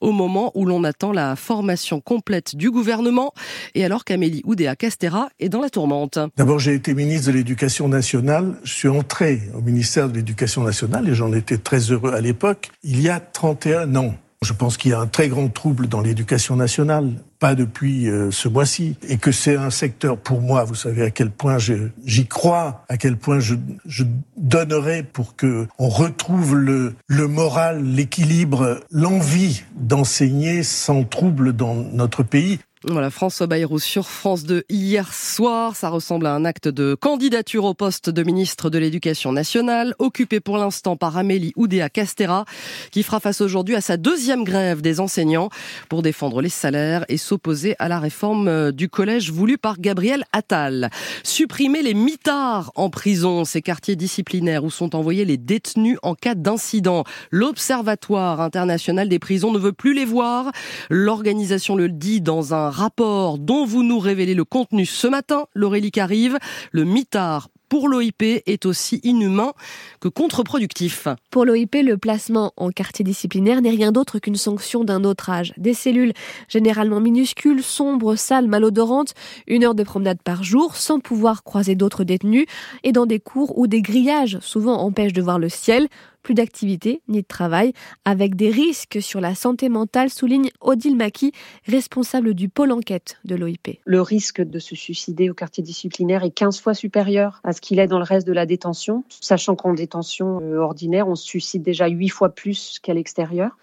au 0.00 0.12
moment 0.12 0.50
où 0.54 0.64
l'on 0.64 0.84
attend 0.84 1.12
la 1.12 1.36
formation 1.36 2.00
complète 2.00 2.56
du 2.56 2.70
gouvernement 2.70 3.32
et 3.74 3.84
alors 3.84 4.04
qu'Amélie 4.04 4.42
Oudéa 4.44 4.76
Castera 4.76 5.28
est 5.38 5.48
dans 5.48 5.60
la 5.60 5.70
tourmente. 5.70 6.18
D'abord, 6.36 6.58
j'ai 6.58 6.74
été 6.74 6.94
ministre 6.94 7.28
de 7.28 7.32
l'Éducation 7.32 7.88
nationale. 7.88 8.54
Je 8.64 8.72
suis 8.72 8.88
entré 8.88 9.42
au 9.54 9.60
ministère 9.60 10.08
de 10.08 10.14
l'Éducation 10.14 10.62
nationale 10.62 11.08
et 11.08 11.14
j'en 11.14 11.32
étais 11.32 11.58
très 11.58 11.90
heureux 11.90 12.12
à 12.12 12.20
l'époque, 12.20 12.70
il 12.82 13.00
y 13.00 13.08
a 13.08 13.20
31 13.20 13.96
ans. 13.96 14.14
Je 14.42 14.54
pense 14.54 14.78
qu'il 14.78 14.92
y 14.92 14.94
a 14.94 15.00
un 15.00 15.06
très 15.06 15.28
grand 15.28 15.48
trouble 15.48 15.86
dans 15.86 16.00
l'éducation 16.00 16.56
nationale, 16.56 17.12
pas 17.40 17.54
depuis 17.56 18.08
euh, 18.08 18.30
ce 18.30 18.48
mois-ci, 18.48 18.96
et 19.08 19.16
que 19.16 19.32
c'est 19.32 19.56
un 19.56 19.70
secteur 19.70 20.16
pour 20.18 20.40
moi, 20.40 20.62
vous 20.62 20.74
savez 20.74 21.02
à 21.02 21.10
quel 21.10 21.30
point 21.30 21.56
j'y 21.58 22.26
crois, 22.26 22.84
à 22.88 22.96
quel 22.96 23.16
point 23.16 23.40
je, 23.40 23.56
je 23.86 24.04
donnerai 24.36 25.02
pour 25.02 25.34
que 25.34 25.66
on 25.78 25.88
retrouve 25.88 26.54
le, 26.54 26.94
le 27.06 27.26
moral, 27.26 27.82
l'équilibre, 27.82 28.80
l'envie 28.92 29.64
d'enseigner 29.74 30.62
sans 30.62 31.02
trouble 31.02 31.54
dans 31.54 31.74
notre 31.74 32.22
pays. 32.22 32.60
Voilà, 32.88 33.10
François 33.10 33.46
Bayrou 33.46 33.78
sur 33.78 34.08
France 34.08 34.44
2 34.44 34.64
hier 34.70 35.12
soir. 35.12 35.76
Ça 35.76 35.90
ressemble 35.90 36.24
à 36.24 36.32
un 36.32 36.46
acte 36.46 36.66
de 36.66 36.94
candidature 36.94 37.66
au 37.66 37.74
poste 37.74 38.08
de 38.08 38.22
ministre 38.22 38.70
de 38.70 38.78
l'Éducation 38.78 39.32
nationale, 39.32 39.94
occupé 39.98 40.40
pour 40.40 40.56
l'instant 40.56 40.96
par 40.96 41.18
Amélie 41.18 41.52
Oudéa 41.56 41.90
Castera, 41.90 42.46
qui 42.90 43.02
fera 43.02 43.20
face 43.20 43.42
aujourd'hui 43.42 43.76
à 43.76 43.82
sa 43.82 43.98
deuxième 43.98 44.44
grève 44.44 44.80
des 44.80 44.98
enseignants 44.98 45.50
pour 45.90 46.00
défendre 46.00 46.40
les 46.40 46.48
salaires 46.48 47.04
et 47.10 47.18
s'opposer 47.18 47.76
à 47.78 47.88
la 47.88 47.98
réforme 48.00 48.48
euh, 48.48 48.72
du 48.72 48.88
collège 48.88 49.30
voulue 49.30 49.58
par 49.58 49.78
Gabriel 49.78 50.24
Attal. 50.32 50.88
Supprimer 51.22 51.82
les 51.82 51.92
mitards 51.92 52.72
en 52.76 52.88
prison, 52.88 53.44
ces 53.44 53.60
quartiers 53.60 53.96
disciplinaires 53.96 54.64
où 54.64 54.70
sont 54.70 54.96
envoyés 54.96 55.26
les 55.26 55.36
détenus 55.36 55.98
en 56.02 56.14
cas 56.14 56.34
d'incident. 56.34 57.04
L'Observatoire 57.30 58.40
international 58.40 59.10
des 59.10 59.18
prisons 59.18 59.52
ne 59.52 59.58
veut 59.58 59.74
plus 59.74 59.92
les 59.92 60.06
voir. 60.06 60.50
L'organisation 60.88 61.76
le 61.76 61.90
dit 61.90 62.22
dans 62.22 62.54
un 62.54 62.69
rapport 62.70 63.38
dont 63.38 63.64
vous 63.64 63.82
nous 63.82 63.98
révélez 63.98 64.34
le 64.34 64.44
contenu 64.44 64.86
ce 64.86 65.06
matin, 65.06 65.46
Laurélie 65.54 65.90
Carive, 65.90 66.38
le 66.72 66.84
mitard 66.84 67.48
pour 67.70 67.88
l'OIP 67.88 68.22
est 68.22 68.66
aussi 68.66 69.00
inhumain 69.04 69.52
que 70.00 70.08
contre-productif. 70.08 71.06
Pour 71.30 71.46
l'OIP, 71.46 71.76
le 71.84 71.96
placement 71.96 72.52
en 72.56 72.70
quartier 72.70 73.04
disciplinaire 73.04 73.62
n'est 73.62 73.70
rien 73.70 73.92
d'autre 73.92 74.18
qu'une 74.18 74.34
sanction 74.34 74.82
d'un 74.82 75.04
autre 75.04 75.30
âge. 75.30 75.54
Des 75.56 75.72
cellules 75.72 76.12
généralement 76.48 77.00
minuscules, 77.00 77.62
sombres, 77.62 78.16
sales, 78.16 78.48
malodorantes, 78.48 79.14
une 79.46 79.62
heure 79.62 79.76
de 79.76 79.84
promenade 79.84 80.20
par 80.22 80.42
jour 80.42 80.76
sans 80.76 80.98
pouvoir 80.98 81.44
croiser 81.44 81.76
d'autres 81.76 82.02
détenus 82.02 82.46
et 82.82 82.90
dans 82.90 83.06
des 83.06 83.20
cours 83.20 83.56
où 83.56 83.68
des 83.68 83.82
grillages 83.82 84.38
souvent 84.40 84.80
empêchent 84.80 85.12
de 85.12 85.22
voir 85.22 85.38
le 85.38 85.48
ciel 85.48 85.86
plus 86.22 86.34
d'activité 86.34 87.02
ni 87.08 87.22
de 87.22 87.26
travail, 87.26 87.72
avec 88.04 88.36
des 88.36 88.50
risques 88.50 88.98
sur 89.00 89.20
la 89.20 89.34
santé 89.34 89.68
mentale, 89.68 90.10
souligne 90.10 90.50
Odile 90.60 90.96
Maki, 90.96 91.32
responsable 91.66 92.34
du 92.34 92.48
pôle 92.48 92.72
enquête 92.72 93.18
de 93.24 93.34
l'OIP. 93.34 93.78
Le 93.84 94.02
risque 94.02 94.42
de 94.42 94.58
se 94.58 94.74
suicider 94.74 95.30
au 95.30 95.34
quartier 95.34 95.62
disciplinaire 95.62 96.24
est 96.24 96.30
15 96.30 96.60
fois 96.60 96.74
supérieur 96.74 97.40
à 97.44 97.52
ce 97.52 97.60
qu'il 97.60 97.78
est 97.78 97.86
dans 97.86 97.98
le 97.98 98.04
reste 98.04 98.26
de 98.26 98.32
la 98.32 98.46
détention, 98.46 99.04
sachant 99.08 99.56
qu'en 99.56 99.74
détention 99.74 100.40
euh, 100.40 100.58
ordinaire, 100.58 101.08
on 101.08 101.14
se 101.14 101.24
suicide 101.24 101.62
déjà 101.62 101.88
8 101.88 102.08
fois 102.08 102.28
plus 102.30 102.78
qu'à 102.82 102.94
l'extérieur. 102.94 103.56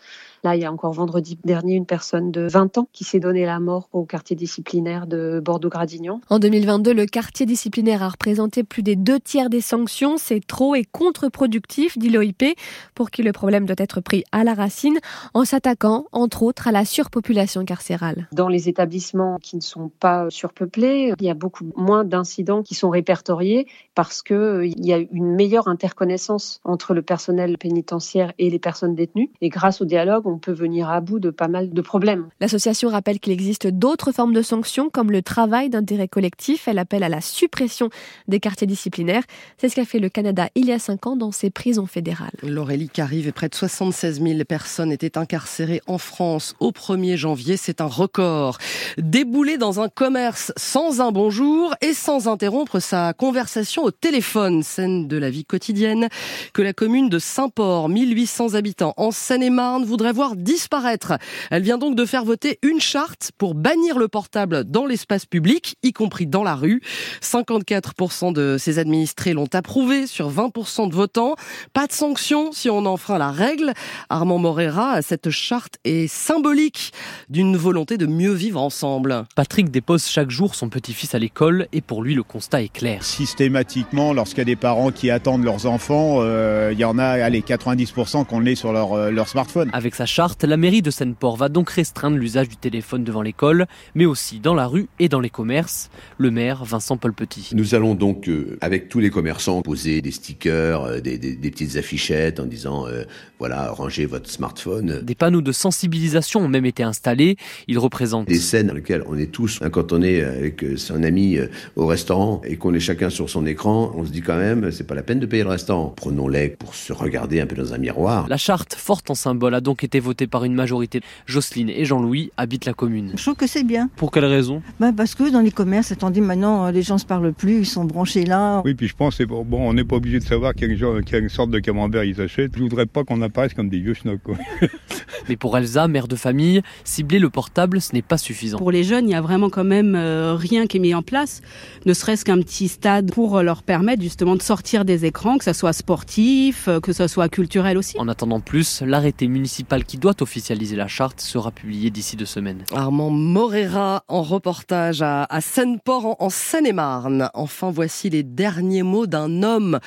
Là, 0.43 0.55
il 0.55 0.61
y 0.61 0.65
a 0.65 0.71
encore 0.71 0.93
vendredi 0.93 1.37
dernier 1.43 1.75
une 1.75 1.85
personne 1.85 2.31
de 2.31 2.47
20 2.47 2.77
ans 2.77 2.89
qui 2.93 3.03
s'est 3.03 3.19
donné 3.19 3.45
la 3.45 3.59
mort 3.59 3.89
au 3.91 4.05
quartier 4.05 4.35
disciplinaire 4.35 5.07
de 5.07 5.41
Bordeaux-Gradignan. 5.43 6.21
En 6.29 6.39
2022, 6.39 6.93
le 6.93 7.05
quartier 7.05 7.45
disciplinaire 7.45 8.03
a 8.03 8.09
représenté 8.09 8.63
plus 8.63 8.83
des 8.83 8.95
deux 8.95 9.19
tiers 9.19 9.49
des 9.49 9.61
sanctions. 9.61 10.17
C'est 10.17 10.45
trop 10.45 10.75
et 10.75 10.85
contre-productif, 10.85 11.97
dit 11.97 12.09
l'OIP, 12.09 12.55
pour 12.95 13.11
qui 13.11 13.23
le 13.23 13.31
problème 13.31 13.65
doit 13.65 13.75
être 13.79 14.01
pris 14.01 14.23
à 14.31 14.43
la 14.43 14.53
racine 14.53 14.99
en 15.33 15.45
s'attaquant, 15.45 16.05
entre 16.11 16.43
autres, 16.43 16.67
à 16.67 16.71
la 16.71 16.85
surpopulation 16.85 17.65
carcérale. 17.65 18.27
Dans 18.31 18.47
les 18.47 18.69
établissements 18.69 19.37
qui 19.41 19.55
ne 19.55 19.61
sont 19.61 19.89
pas 19.99 20.29
surpeuplés, 20.29 21.13
il 21.19 21.25
y 21.25 21.29
a 21.29 21.33
beaucoup 21.33 21.65
moins 21.75 22.03
d'incidents 22.03 22.63
qui 22.63 22.75
sont 22.75 22.89
répertoriés 22.89 23.67
parce 23.95 24.21
qu'il 24.21 24.35
euh, 24.35 24.67
y 24.67 24.93
a 24.93 24.97
une 24.97 25.35
meilleure 25.35 25.67
interconnaissance 25.67 26.59
entre 26.63 26.93
le 26.93 27.01
personnel 27.01 27.57
pénitentiaire 27.57 28.33
et 28.37 28.49
les 28.49 28.59
personnes 28.59 28.95
détenues. 28.95 29.31
Et 29.41 29.49
grâce 29.49 29.81
au 29.81 29.85
dialogue, 29.85 30.27
on 30.27 30.36
peut 30.37 30.51
venir 30.51 30.89
à 30.89 31.01
bout 31.01 31.19
de 31.19 31.29
pas 31.29 31.47
mal 31.47 31.71
de 31.71 31.81
problèmes. 31.81 32.27
L'association 32.39 32.89
rappelle 32.89 33.19
qu'il 33.19 33.33
existe 33.33 33.67
d'autres 33.67 34.11
formes 34.11 34.33
de 34.33 34.41
sanctions 34.41 34.89
comme 34.89 35.11
le 35.11 35.21
travail 35.21 35.69
d'intérêt 35.69 36.07
collectif. 36.07 36.67
Elle 36.67 36.79
appelle 36.79 37.03
à 37.03 37.09
la 37.09 37.21
suppression 37.21 37.89
des 38.27 38.39
quartiers 38.39 38.67
disciplinaires. 38.67 39.23
C'est 39.57 39.69
ce 39.69 39.75
qu'a 39.75 39.85
fait 39.85 39.99
le 39.99 40.09
Canada 40.09 40.49
il 40.55 40.65
y 40.65 40.71
a 40.71 40.79
cinq 40.79 41.07
ans 41.07 41.15
dans 41.15 41.31
ses 41.31 41.49
prisons 41.49 41.85
fédérales. 41.85 42.31
L'Aurélie 42.43 42.89
arrive 42.97 43.27
et 43.27 43.31
près 43.31 43.49
de 43.49 43.55
76 43.55 44.21
000 44.21 44.43
personnes 44.45 44.91
étaient 44.91 45.17
incarcérées 45.17 45.81
en 45.87 45.97
France 45.97 46.55
au 46.59 46.71
1er 46.71 47.15
janvier. 47.15 47.57
C'est 47.57 47.81
un 47.81 47.85
record. 47.85 48.57
Déboulé 48.97 49.57
dans 49.57 49.81
un 49.81 49.89
commerce 49.89 50.51
sans 50.57 51.01
un 51.01 51.11
bonjour 51.11 51.75
et 51.81 51.93
sans 51.93 52.27
interrompre 52.27 52.79
sa 52.79 53.13
conversation 53.13 53.83
au 53.83 53.91
téléphone. 53.91 54.63
Scène 54.63 55.07
de 55.07 55.17
la 55.17 55.29
vie 55.29 55.45
quotidienne 55.45 56.09
que 56.53 56.61
la 56.61 56.73
commune 56.73 57.09
de 57.09 57.19
Saint-Port, 57.19 57.89
1800 57.89 58.53
habitants 58.55 58.93
en 58.97 59.11
Seine-et-Marne, 59.11 59.85
voudrait 59.85 60.13
voir 60.17 60.35
disparaître. 60.35 61.13
Elle 61.51 61.61
vient 61.61 61.77
donc 61.77 61.95
de 61.95 62.03
faire 62.03 62.25
voter 62.25 62.57
une 62.63 62.79
charte 62.79 63.31
pour 63.37 63.53
bannir 63.53 63.99
le 63.99 64.07
portable 64.07 64.63
dans 64.63 64.87
l'espace 64.87 65.27
public, 65.27 65.75
y 65.83 65.93
compris 65.93 66.25
dans 66.25 66.43
la 66.43 66.55
rue. 66.55 66.81
54% 67.21 68.33
de 68.33 68.57
ses 68.57 68.79
administrés 68.79 69.33
l'ont 69.33 69.49
approuvé 69.53 70.07
sur 70.07 70.31
20% 70.31 70.89
de 70.89 70.95
votants. 70.95 71.35
Pas 71.73 71.85
de 71.85 71.91
sanction 71.91 72.51
si 72.51 72.67
on 72.67 72.87
enfreint 72.87 73.19
la 73.19 73.29
règle. 73.29 73.73
Armand 74.09 74.39
Morera, 74.39 75.03
cette 75.03 75.29
charte 75.29 75.77
est 75.83 76.07
symbolique 76.07 76.93
d'une 77.29 77.55
volonté 77.55 77.97
de 77.97 78.07
mieux 78.07 78.33
vivre 78.33 78.59
ensemble. 78.59 79.25
Patrick 79.35 79.69
dépose 79.69 80.07
chaque 80.07 80.31
jour 80.31 80.55
son 80.55 80.69
petit-fils 80.69 81.13
à 81.13 81.19
l'école 81.19 81.67
et 81.73 81.81
pour 81.81 82.01
lui 82.01 82.15
le 82.15 82.23
constat 82.23 82.63
est 82.63 82.73
clair. 82.73 83.03
Systématiquement, 83.03 84.13
lorsqu'il 84.13 84.39
y 84.39 84.41
a 84.41 84.45
des 84.45 84.55
parents 84.55 84.89
qui 84.89 85.11
attendent 85.11 85.43
leurs 85.43 85.67
enfants, 85.67 86.17
euh, 86.21 86.71
il 86.73 86.79
y 86.79 86.85
en 86.85 86.97
a 86.97 87.05
allez, 87.05 87.41
90% 87.41 88.25
qu'on 88.25 88.39
l'est 88.39 88.55
sur 88.55 88.73
leur, 88.73 88.93
euh, 88.93 89.11
leur 89.11 89.27
smartphone. 89.27 89.69
Avec 89.73 89.93
sa 89.93 90.06
charte, 90.07 90.43
la 90.43 90.57
mairie 90.57 90.81
de 90.81 90.89
Seine-Port 90.89 91.37
va 91.37 91.49
donc 91.49 91.69
restreindre 91.69 92.17
l'usage 92.17 92.49
du 92.49 92.57
téléphone 92.57 93.03
devant 93.03 93.21
l'école, 93.21 93.67
mais 93.93 94.05
aussi 94.05 94.39
dans 94.39 94.55
la 94.55 94.65
rue 94.65 94.87
et 94.97 95.09
dans 95.09 95.19
les 95.19 95.29
commerces. 95.29 95.91
Le 96.17 96.31
maire, 96.31 96.63
Vincent 96.63 96.97
Paul 96.97 97.13
Petit. 97.13 97.49
Nous 97.53 97.75
allons 97.75 97.93
donc, 97.93 98.27
euh, 98.27 98.57
avec 98.61 98.89
tous 98.89 98.99
les 98.99 99.09
commerçants, 99.09 99.61
poser 99.61 100.01
des 100.01 100.11
stickers, 100.11 100.83
euh, 100.83 100.99
des, 100.99 101.17
petites 101.17 101.75
affichettes 101.75 102.39
en 102.39 102.45
disant, 102.45 102.87
euh, 102.87 103.03
voilà, 103.39 103.71
rangez 103.71 104.05
votre 104.05 104.29
smartphone. 104.29 105.01
Des 105.03 105.15
panneaux 105.15 105.41
de 105.41 105.51
sensibilisation 105.51 106.41
ont 106.41 106.47
même 106.47 106.65
été 106.65 106.83
installés. 106.83 107.37
Ils 107.67 107.79
représentent 107.79 108.27
des 108.27 108.35
scènes 108.35 108.67
dans 108.67 108.73
lesquelles 108.73 109.03
on 109.07 109.17
est 109.17 109.31
tous, 109.31 109.59
hein, 109.61 109.69
quand 109.69 109.93
on 109.93 110.01
est 110.01 110.23
avec 110.23 110.65
son 110.77 111.03
ami 111.03 111.37
au 111.75 111.85
restaurant 111.85 112.41
et 112.43 112.57
qu'on 112.57 112.73
est 112.73 112.79
chacun 112.79 113.09
sur 113.09 113.29
son 113.29 113.45
écran, 113.45 113.91
on 113.95 114.05
se 114.05 114.11
dit 114.11 114.21
quand 114.21 114.37
même, 114.37 114.71
c'est 114.71 114.85
pas 114.85 114.95
la 114.95 115.03
peine 115.03 115.19
de 115.19 115.25
payer 115.25 115.43
le 115.43 115.49
restaurant. 115.49 115.93
Prenons-les 115.95 116.49
pour 116.49 116.75
se 116.75 116.93
regarder 116.93 117.39
un 117.41 117.45
peu 117.45 117.55
dans 117.55 117.73
un 117.73 117.77
miroir. 117.77 118.27
La 118.27 118.37
charte, 118.37 118.75
forte 118.75 119.09
en 119.09 119.15
symbole, 119.15 119.53
a 119.53 119.61
donc 119.61 119.83
été 119.83 119.99
votée 119.99 120.27
par 120.27 120.43
une 120.43 120.53
majorité. 120.53 121.01
Jocelyne 121.25 121.69
et 121.69 121.85
Jean-Louis 121.85 122.31
habitent 122.37 122.65
la 122.65 122.73
commune. 122.73 123.11
Je 123.15 123.21
trouve 123.21 123.35
que 123.35 123.47
c'est 123.47 123.63
bien. 123.63 123.89
Pour 123.95 124.11
quelle 124.11 124.25
raison? 124.25 124.61
Bah 124.79 124.91
Parce 124.95 125.15
que 125.15 125.31
dans 125.31 125.41
les 125.41 125.51
commerces, 125.51 125.91
attendez, 125.91 126.21
maintenant, 126.21 126.69
les 126.69 126.81
gens 126.81 126.97
se 126.97 127.05
parlent 127.05 127.33
plus, 127.33 127.59
ils 127.59 127.65
sont 127.65 127.85
branchés 127.85 128.25
là. 128.25 128.61
Oui, 128.65 128.73
puis 128.73 128.87
je 128.87 128.95
pense, 128.95 129.21
bon, 129.21 129.43
bon 129.43 129.69
on 129.69 129.73
n'est 129.73 129.83
pas 129.83 129.95
obligé 129.95 130.19
de 130.19 130.23
savoir 130.23 130.53
quelle, 130.53 130.77
quelle 131.05 131.29
sorte 131.29 131.51
de 131.51 131.59
camembert 131.59 132.03
ils 132.03 132.19
achètent. 132.21 132.55
Je 132.55 132.61
voudrais 132.61 132.85
pas 132.85 133.03
qu'on 133.03 133.21
apparaisse 133.27 133.53
comme 133.53 133.69
des 133.69 133.79
vieux 133.79 133.93
schnocks. 133.93 134.21
Mais 135.29 135.35
pour 135.35 135.57
Elsa, 135.57 135.87
mère 135.87 136.07
de 136.07 136.15
famille, 136.15 136.61
cibler 136.83 137.19
le 137.19 137.29
portable, 137.29 137.81
ce 137.81 137.93
n'est 137.93 138.01
pas 138.01 138.17
suffisant. 138.17 138.57
Pour 138.57 138.71
les 138.71 138.83
jeunes, 138.83 139.05
il 139.05 139.09
n'y 139.09 139.15
a 139.15 139.21
vraiment 139.21 139.49
quand 139.49 139.63
même 139.63 139.95
euh, 139.95 140.35
rien 140.35 140.67
qui 140.67 140.77
est 140.77 140.79
mis 140.79 140.93
en 140.93 141.01
place, 141.01 141.41
ne 141.85 141.93
serait-ce 141.93 142.25
qu'un 142.25 142.39
petit 142.39 142.67
stade 142.67 143.11
pour 143.11 143.41
leur 143.41 143.63
permettre 143.63 144.01
justement 144.01 144.35
de 144.35 144.41
sortir 144.41 144.85
des 144.85 145.05
écrans, 145.05 145.37
que 145.37 145.43
ce 145.43 145.53
soit 145.53 145.73
sportif, 145.73 146.67
euh, 146.67 146.79
que 146.79 146.93
ce 146.93 147.07
soit 147.07 147.29
culturel 147.29 147.77
aussi. 147.77 147.97
En 147.99 148.07
attendant 148.07 148.39
plus, 148.39 148.81
l'arrêté 148.81 149.27
municipal 149.27 149.83
qui 149.83 149.97
doit 149.97 150.15
officialiser 150.21 150.75
la 150.75 150.87
charte, 150.87 151.21
sera 151.21 151.51
publié 151.51 151.89
d'ici 151.89 152.15
deux 152.15 152.25
semaines. 152.25 152.63
Armand 152.73 153.09
Morera 153.09 154.03
en 154.07 154.21
reportage 154.21 155.01
à, 155.01 155.23
à 155.23 155.41
Seine-Port 155.41 156.15
en, 156.19 156.29
Seine-et-Marne. 156.29 157.29
Enfin, 157.33 157.71
voici 157.71 158.09
les 158.09 158.23
derniers 158.23 158.83
mots 158.83 159.07
d'un 159.07 159.43
homme 159.43 159.79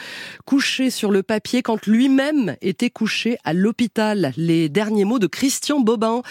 couché 0.44 0.90
sur 0.90 1.10
le 1.10 1.22
papier 1.22 1.62
quand 1.62 1.86
lui-même 1.86 2.56
était 2.60 2.90
couché 2.90 3.29
à 3.44 3.52
l'hôpital. 3.52 4.32
Les 4.36 4.68
derniers 4.68 5.04
mots 5.04 5.18
de 5.18 5.26
Christian 5.26 5.80
Bobin, 5.80 6.22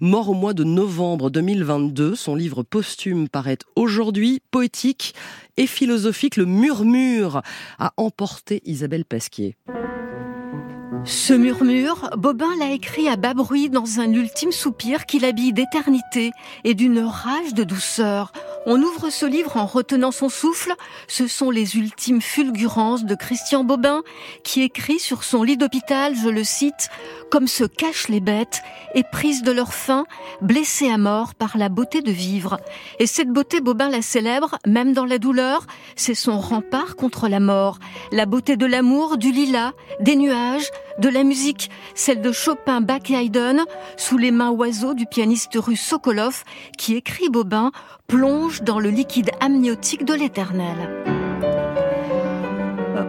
mort 0.00 0.28
au 0.30 0.34
mois 0.34 0.54
de 0.54 0.64
novembre 0.64 1.30
2022. 1.30 2.14
Son 2.14 2.34
livre 2.34 2.62
posthume 2.62 3.28
paraît 3.28 3.58
aujourd'hui, 3.76 4.40
poétique 4.50 5.14
et 5.56 5.66
philosophique. 5.66 6.36
Le 6.36 6.46
murmure 6.46 7.42
a 7.78 7.92
emporté 7.96 8.62
Isabelle 8.64 9.04
Pasquier. 9.04 9.56
Ce 11.04 11.32
murmure, 11.32 12.10
Bobin 12.16 12.50
l'a 12.58 12.70
écrit 12.70 13.08
à 13.08 13.16
bas 13.16 13.34
bruit 13.34 13.70
dans 13.70 14.00
un 14.00 14.12
ultime 14.12 14.52
soupir 14.52 15.06
qui 15.06 15.18
l'habille 15.18 15.52
d'éternité 15.52 16.32
et 16.64 16.74
d'une 16.74 17.00
rage 17.00 17.54
de 17.54 17.64
douceur. 17.64 18.32
On 18.66 18.82
ouvre 18.82 19.10
ce 19.10 19.24
livre 19.24 19.56
en 19.56 19.66
retenant 19.66 20.10
son 20.10 20.28
souffle. 20.28 20.74
Ce 21.06 21.26
sont 21.26 21.50
les 21.50 21.76
ultimes 21.76 22.20
fulgurances 22.20 23.04
de 23.04 23.14
Christian 23.14 23.64
Bobin 23.64 24.02
qui 24.44 24.62
écrit 24.62 24.98
sur 24.98 25.24
son 25.24 25.42
lit 25.42 25.56
d'hôpital, 25.56 26.14
je 26.14 26.28
le 26.28 26.44
cite, 26.44 26.90
comme 27.30 27.46
se 27.46 27.64
cachent 27.64 28.08
les 28.08 28.20
bêtes, 28.20 28.62
éprises 28.94 29.42
de 29.42 29.52
leur 29.52 29.74
faim, 29.74 30.06
blessées 30.40 30.90
à 30.90 30.98
mort 30.98 31.34
par 31.34 31.56
la 31.58 31.68
beauté 31.68 32.02
de 32.02 32.10
vivre. 32.10 32.58
Et 32.98 33.06
cette 33.06 33.28
beauté, 33.28 33.60
Bobin 33.60 33.88
la 33.88 34.02
célèbre, 34.02 34.58
même 34.66 34.92
dans 34.92 35.04
la 35.04 35.18
douleur, 35.18 35.66
c'est 35.96 36.14
son 36.14 36.38
rempart 36.38 36.96
contre 36.96 37.28
la 37.28 37.40
mort. 37.40 37.78
La 38.12 38.26
beauté 38.26 38.56
de 38.56 38.66
l'amour, 38.66 39.16
du 39.16 39.32
lilas, 39.32 39.72
des 40.00 40.16
nuages, 40.16 40.68
de 40.98 41.08
la 41.08 41.22
musique, 41.22 41.70
celle 41.94 42.20
de 42.20 42.32
Chopin, 42.32 42.80
Bach 42.80 43.10
et 43.10 43.14
Haydn, 43.14 43.64
sous 43.96 44.18
les 44.18 44.30
mains 44.30 44.50
oiseaux 44.50 44.94
du 44.94 45.06
pianiste 45.06 45.56
russe 45.56 45.80
Sokolov, 45.80 46.44
qui 46.76 46.94
écrit 46.96 47.28
Bobin, 47.28 47.70
plonge 48.06 48.62
dans 48.62 48.80
le 48.80 48.90
liquide 48.90 49.30
amniotique 49.40 50.04
de 50.04 50.14
l'éternel. 50.14 51.17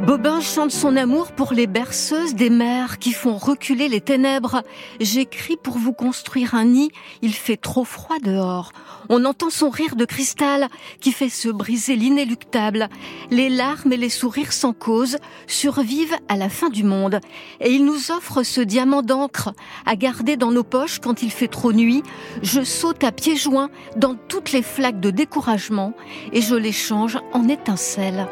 Bobin 0.06 0.40
chante 0.40 0.72
son 0.72 0.96
amour 0.96 1.34
pour 1.34 1.52
les 1.52 1.68
berceuses 1.68 2.34
des 2.34 2.50
mers 2.50 3.00
qui 3.00 3.12
font 3.12 3.38
reculer 3.38 3.90
les 3.90 4.00
ténèbres. 4.00 4.64
J'écris 5.02 5.58
pour 5.58 5.78
vous 5.78 5.92
construire 5.92 6.56
un 6.56 6.66
nid, 6.66 6.90
il 7.22 7.34
fait 7.34 7.58
trop 7.58 7.84
froid 7.84 8.18
dehors. 8.24 8.72
On 9.10 9.26
entend 9.26 9.50
son 9.50 9.70
rire 9.70 9.98
de 9.98 10.06
cristal 10.06 10.70
qui 11.02 11.12
fait 11.12 11.30
se 11.30 11.50
briser 11.50 11.98
l'inéluctable. 11.98 12.88
Les 13.30 13.50
larmes 13.50 13.92
et 13.92 13.98
les 13.98 14.10
sourires 14.10 14.54
sans 14.54 14.72
cause 14.72 15.18
survivent 15.48 16.16
à 16.30 16.38
la 16.38 16.48
fin 16.48 16.70
du 16.70 16.84
monde. 16.84 17.20
Et 17.60 17.72
il 17.72 17.84
nous 17.84 18.10
offre 18.10 18.44
ce 18.44 18.62
diamant 18.62 19.02
d'encre 19.02 19.54
à 19.86 19.98
garder 19.98 20.38
dans 20.38 20.52
nos 20.52 20.64
poches 20.64 21.00
quand 21.00 21.24
il 21.24 21.32
fait 21.32 21.50
trop 21.50 21.74
nuit. 21.74 22.04
Je 22.42 22.64
saute 22.64 23.04
à 23.04 23.12
pieds 23.12 23.36
joints 23.36 23.70
dans 23.98 24.16
toutes 24.16 24.54
les 24.54 24.64
flaques 24.64 25.02
de 25.02 25.12
découragement 25.12 25.94
et 26.32 26.42
je 26.42 26.56
les 26.56 26.72
change 26.72 27.18
en 27.34 27.50
étincelles. 27.50 28.28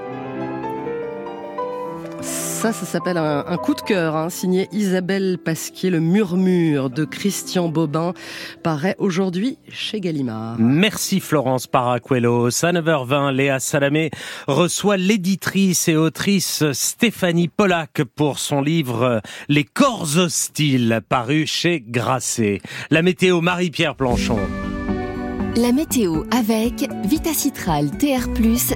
Ça, 2.21 2.74
ça 2.74 2.86
s'appelle 2.86 3.17
un, 3.17 3.57
coup 3.57 3.75
de 3.75 3.81
cœur, 3.81 4.15
hein, 4.15 4.29
signé 4.29 4.67
Isabelle 4.71 5.38
Pasquier, 5.43 5.89
le 5.89 6.00
murmure 6.00 6.89
de 6.89 7.05
Christian 7.05 7.69
Bobin, 7.69 8.13
paraît 8.63 8.95
aujourd'hui 8.97 9.57
chez 9.69 10.00
Gallimard. 10.00 10.55
Merci 10.57 11.19
Florence 11.19 11.67
Paracuelos. 11.67 12.65
À 12.65 12.71
9h20, 12.71 13.31
Léa 13.31 13.59
Salamé 13.59 14.09
reçoit 14.47 14.97
l'éditrice 14.97 15.88
et 15.88 15.95
autrice 15.95 16.63
Stéphanie 16.71 17.47
Pollack 17.47 18.01
pour 18.15 18.39
son 18.39 18.62
livre 18.62 19.21
Les 19.50 19.63
corps 19.63 20.17
hostiles, 20.17 21.01
paru 21.07 21.45
chez 21.45 21.83
Grasset. 21.88 22.62
La 22.89 23.01
météo 23.01 23.41
Marie-Pierre 23.41 23.95
Planchon. 23.95 24.39
La 25.60 25.72
météo 25.72 26.24
avec 26.30 26.88
Vitacitral 27.06 27.90
TR+, 27.90 28.30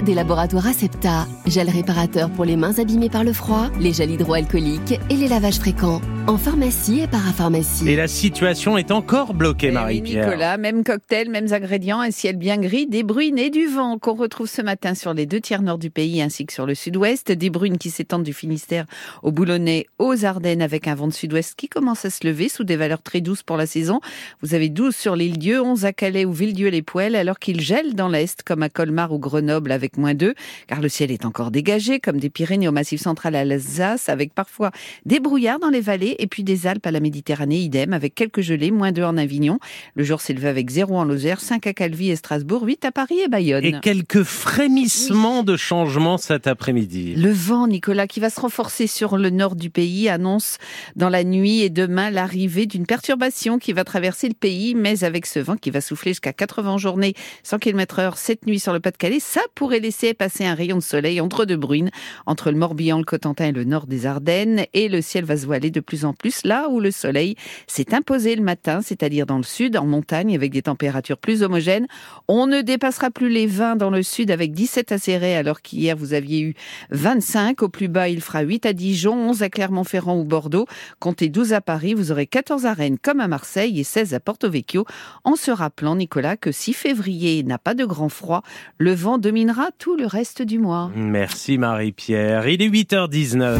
des 0.04 0.16
laboratoires 0.16 0.66
Acepta, 0.66 1.28
gel 1.46 1.70
réparateur 1.70 2.32
pour 2.32 2.44
les 2.44 2.56
mains 2.56 2.80
abîmées 2.80 3.12
par 3.12 3.24
le 3.24 3.34
froid, 3.34 3.70
les 3.80 3.94
gels 3.94 4.10
hydroalcooliques 4.10 5.00
et 5.12 5.16
les 5.16 5.28
lavages 5.28 5.60
fréquents. 5.60 6.02
En 6.28 6.38
pharmacie 6.38 7.02
et 7.02 7.08
parapharmacie. 7.08 7.88
Et 7.88 7.96
la 7.96 8.08
situation 8.08 8.78
est 8.78 8.90
encore 8.90 9.36
bloquée, 9.36 9.68
eh 9.68 9.72
Marie-Pierre. 9.72 10.26
Nicolas, 10.26 10.58
même 10.58 10.84
cocktail, 10.84 11.30
mêmes 11.30 11.52
ingrédients, 11.52 12.00
un 12.00 12.10
ciel 12.10 12.36
bien 12.36 12.58
gris, 12.58 12.88
des 12.88 13.04
bruines 13.04 13.38
et 13.38 13.52
du 13.52 13.68
vent 13.68 14.00
qu'on 14.00 14.14
retrouve 14.14 14.48
ce 14.48 14.64
matin 14.64 14.96
sur 14.96 15.14
les 15.14 15.28
deux 15.28 15.40
tiers 15.40 15.62
nord 15.62 15.78
du 15.78 15.92
pays 15.92 16.20
ainsi 16.22 16.48
que 16.48 16.54
sur 16.54 16.66
le 16.66 16.74
sud-ouest. 16.74 17.32
Des 17.32 17.50
bruines 17.52 17.78
qui 17.78 17.92
s'étendent 17.92 18.24
du 18.24 18.34
Finistère 18.34 18.86
au 19.22 19.32
Boulonnais, 19.32 19.86
aux 20.00 20.26
Ardennes 20.26 20.62
avec 20.64 20.88
un 20.88 20.96
vent 20.96 21.08
de 21.08 21.14
sud-ouest 21.14 21.54
qui 21.56 21.68
commence 21.68 22.06
à 22.06 22.10
se 22.10 22.26
lever 22.26 22.50
sous 22.50 22.64
des 22.64 22.76
valeurs 22.76 23.02
très 23.04 23.22
douces 23.22 23.44
pour 23.44 23.58
la 23.58 23.68
saison. 23.68 24.00
Vous 24.42 24.56
avez 24.56 24.70
12 24.70 24.96
sur 24.96 25.16
l'île 25.16 25.38
Dieu, 25.38 25.62
11 25.62 25.86
à 25.86 25.94
Calais 25.94 26.26
ou 26.26 26.34
Villedieu 26.34 26.71
les 26.72 26.82
poêles 26.82 27.16
alors 27.16 27.38
qu'il 27.38 27.62
gèle 27.62 27.94
dans 27.94 28.08
l'est 28.08 28.42
comme 28.44 28.64
à 28.64 28.70
Colmar 28.70 29.14
ou 29.14 29.20
Grenoble 29.20 29.72
avec 29.72 29.98
moins 29.98 30.16
2 30.16 30.34
car 30.68 30.82
le 30.82 30.90
ciel 30.90 31.12
est 31.12 31.26
encore 31.26 31.52
dégagé 31.52 32.00
comme 32.00 32.20
des 32.20 32.30
Pyrénées 32.30 32.68
au 32.68 32.72
massif 32.72 33.02
central 33.02 33.36
à 33.36 33.46
l'Alsace 33.46 34.10
avec 34.10 34.34
parfois 34.34 34.72
des 35.06 35.20
brouillards 35.20 35.60
dans 35.60 35.70
les 35.70 35.82
vallées 35.82 36.16
et 36.20 36.28
puis 36.28 36.44
des 36.44 36.68
Alpes 36.68 36.86
à 36.86 36.92
la 36.92 37.00
Méditerranée, 37.00 37.58
idem, 37.58 37.94
avec 37.94 38.16
quelques 38.16 38.42
gelées, 38.42 38.72
moins 38.72 38.92
2 38.92 39.04
en 39.04 39.18
Avignon. 39.18 39.60
Le 39.96 40.04
jour 40.04 40.22
s'élevait 40.22 40.48
avec 40.48 40.70
0 40.70 40.96
en 40.96 41.04
Lozère, 41.04 41.42
5 41.42 41.68
à 41.68 41.74
Calvi 41.74 42.10
et 42.10 42.16
Strasbourg, 42.16 42.64
8 42.64 42.86
à 42.86 42.92
Paris 42.92 43.20
et 43.20 43.28
Bayonne. 43.28 43.66
Et 43.66 43.80
quelques 43.82 44.24
frémissements 44.24 45.44
de 45.44 45.58
changement 45.58 46.18
cet 46.18 46.48
après-midi. 46.48 47.16
Le 47.16 47.32
vent, 47.32 47.68
Nicolas, 47.68 48.08
qui 48.08 48.20
va 48.20 48.30
se 48.30 48.40
renforcer 48.40 48.88
sur 48.88 49.18
le 49.18 49.30
nord 49.30 49.56
du 49.56 49.70
pays, 49.70 50.10
annonce 50.10 50.58
dans 50.96 51.10
la 51.10 51.24
nuit 51.24 51.62
et 51.62 51.70
demain 51.70 52.10
l'arrivée 52.10 52.66
d'une 52.66 52.86
perturbation 52.86 53.60
qui 53.60 53.74
va 53.74 53.84
traverser 53.84 54.28
le 54.28 54.34
pays, 54.34 54.76
mais 54.76 55.04
avec 55.04 55.26
ce 55.26 55.40
vent 55.40 55.58
qui 55.58 55.72
va 55.72 55.82
souffler 55.82 56.12
jusqu'à 56.12 56.34
80 56.34 56.61
journées, 56.78 57.14
100 57.44 57.60
km 57.60 58.00
heure 58.00 58.18
cette 58.18 58.46
nuit 58.46 58.60
sur 58.60 58.74
le 58.74 58.80
Pas-de-Calais, 58.80 59.20
ça 59.20 59.42
pourrait 59.56 59.80
laisser 59.80 60.14
passer 60.14 60.46
un 60.46 60.56
rayon 60.56 60.78
de 60.78 60.82
soleil 60.82 61.22
entre 61.22 61.46
deux 61.46 61.58
bruines, 61.58 61.92
entre 62.26 62.52
le 62.52 62.58
Morbihan, 62.58 62.98
le 62.98 63.04
Cotentin 63.04 63.48
et 63.48 63.52
le 63.52 63.64
nord 63.64 63.88
des 63.88 64.06
Ardennes, 64.06 64.66
et 64.74 64.90
le 64.90 65.02
ciel 65.02 65.26
va 65.26 65.38
se 65.38 65.46
voiler 65.46 65.72
de 65.72 65.80
plus 65.80 66.06
en 66.06 66.14
plus 66.14 66.44
là 66.44 66.70
où 66.70 66.80
le 66.80 66.92
soleil 66.92 67.36
s'est 67.68 67.94
imposé 67.94 68.36
le 68.36 68.44
matin, 68.44 68.82
c'est-à-dire 68.82 69.26
dans 69.26 69.38
le 69.38 69.44
sud, 69.44 69.78
en 69.78 69.86
montagne, 69.86 70.36
avec 70.36 70.52
des 70.52 70.64
températures 70.64 71.18
plus 71.18 71.44
homogènes. 71.44 71.88
On 72.28 72.48
ne 72.48 72.62
dépassera 72.62 73.12
plus 73.12 73.30
les 73.30 73.48
20 73.48 73.76
dans 73.76 73.90
le 73.90 74.04
sud 74.04 74.32
avec 74.32 74.52
17 74.52 74.92
à 74.92 74.98
Serré, 74.98 75.36
alors 75.36 75.62
qu'hier 75.62 75.96
vous 75.96 76.14
aviez 76.14 76.42
eu 76.42 76.54
25. 76.92 77.62
Au 77.64 77.70
plus 77.70 77.88
bas, 77.88 78.10
il 78.10 78.22
fera 78.22 78.42
8 78.42 78.66
à 78.66 78.74
Dijon, 78.74 79.30
11 79.30 79.44
à 79.44 79.50
Clermont-Ferrand 79.50 80.18
ou 80.18 80.24
Bordeaux. 80.24 80.66
Comptez 81.00 81.30
12 81.30 81.54
à 81.54 81.62
Paris, 81.62 81.94
vous 81.94 82.12
aurez 82.12 82.28
14 82.28 82.66
à 82.66 82.74
Rennes 82.74 82.98
comme 83.02 83.20
à 83.20 83.28
Marseille 83.28 83.80
et 83.80 83.84
16 83.84 84.14
à 84.14 84.20
Porto 84.20 84.50
Vecchio. 84.50 84.86
En 85.24 85.36
se 85.36 85.52
rappelant, 85.52 85.96
Nicolas, 85.96 86.38
que 86.42 86.52
si 86.52 86.74
février 86.74 87.44
n'a 87.44 87.58
pas 87.58 87.74
de 87.74 87.86
grand 87.86 88.10
froid, 88.10 88.44
le 88.78 88.94
vent 88.94 89.18
dominera 89.18 89.70
tout 89.78 89.96
le 89.96 90.06
reste 90.06 90.42
du 90.42 90.60
mois. 90.60 90.92
Merci 90.96 91.58
Marie-Pierre. 91.58 92.48
Il 92.48 92.62
est 92.62 92.70
8h19. 92.70 93.60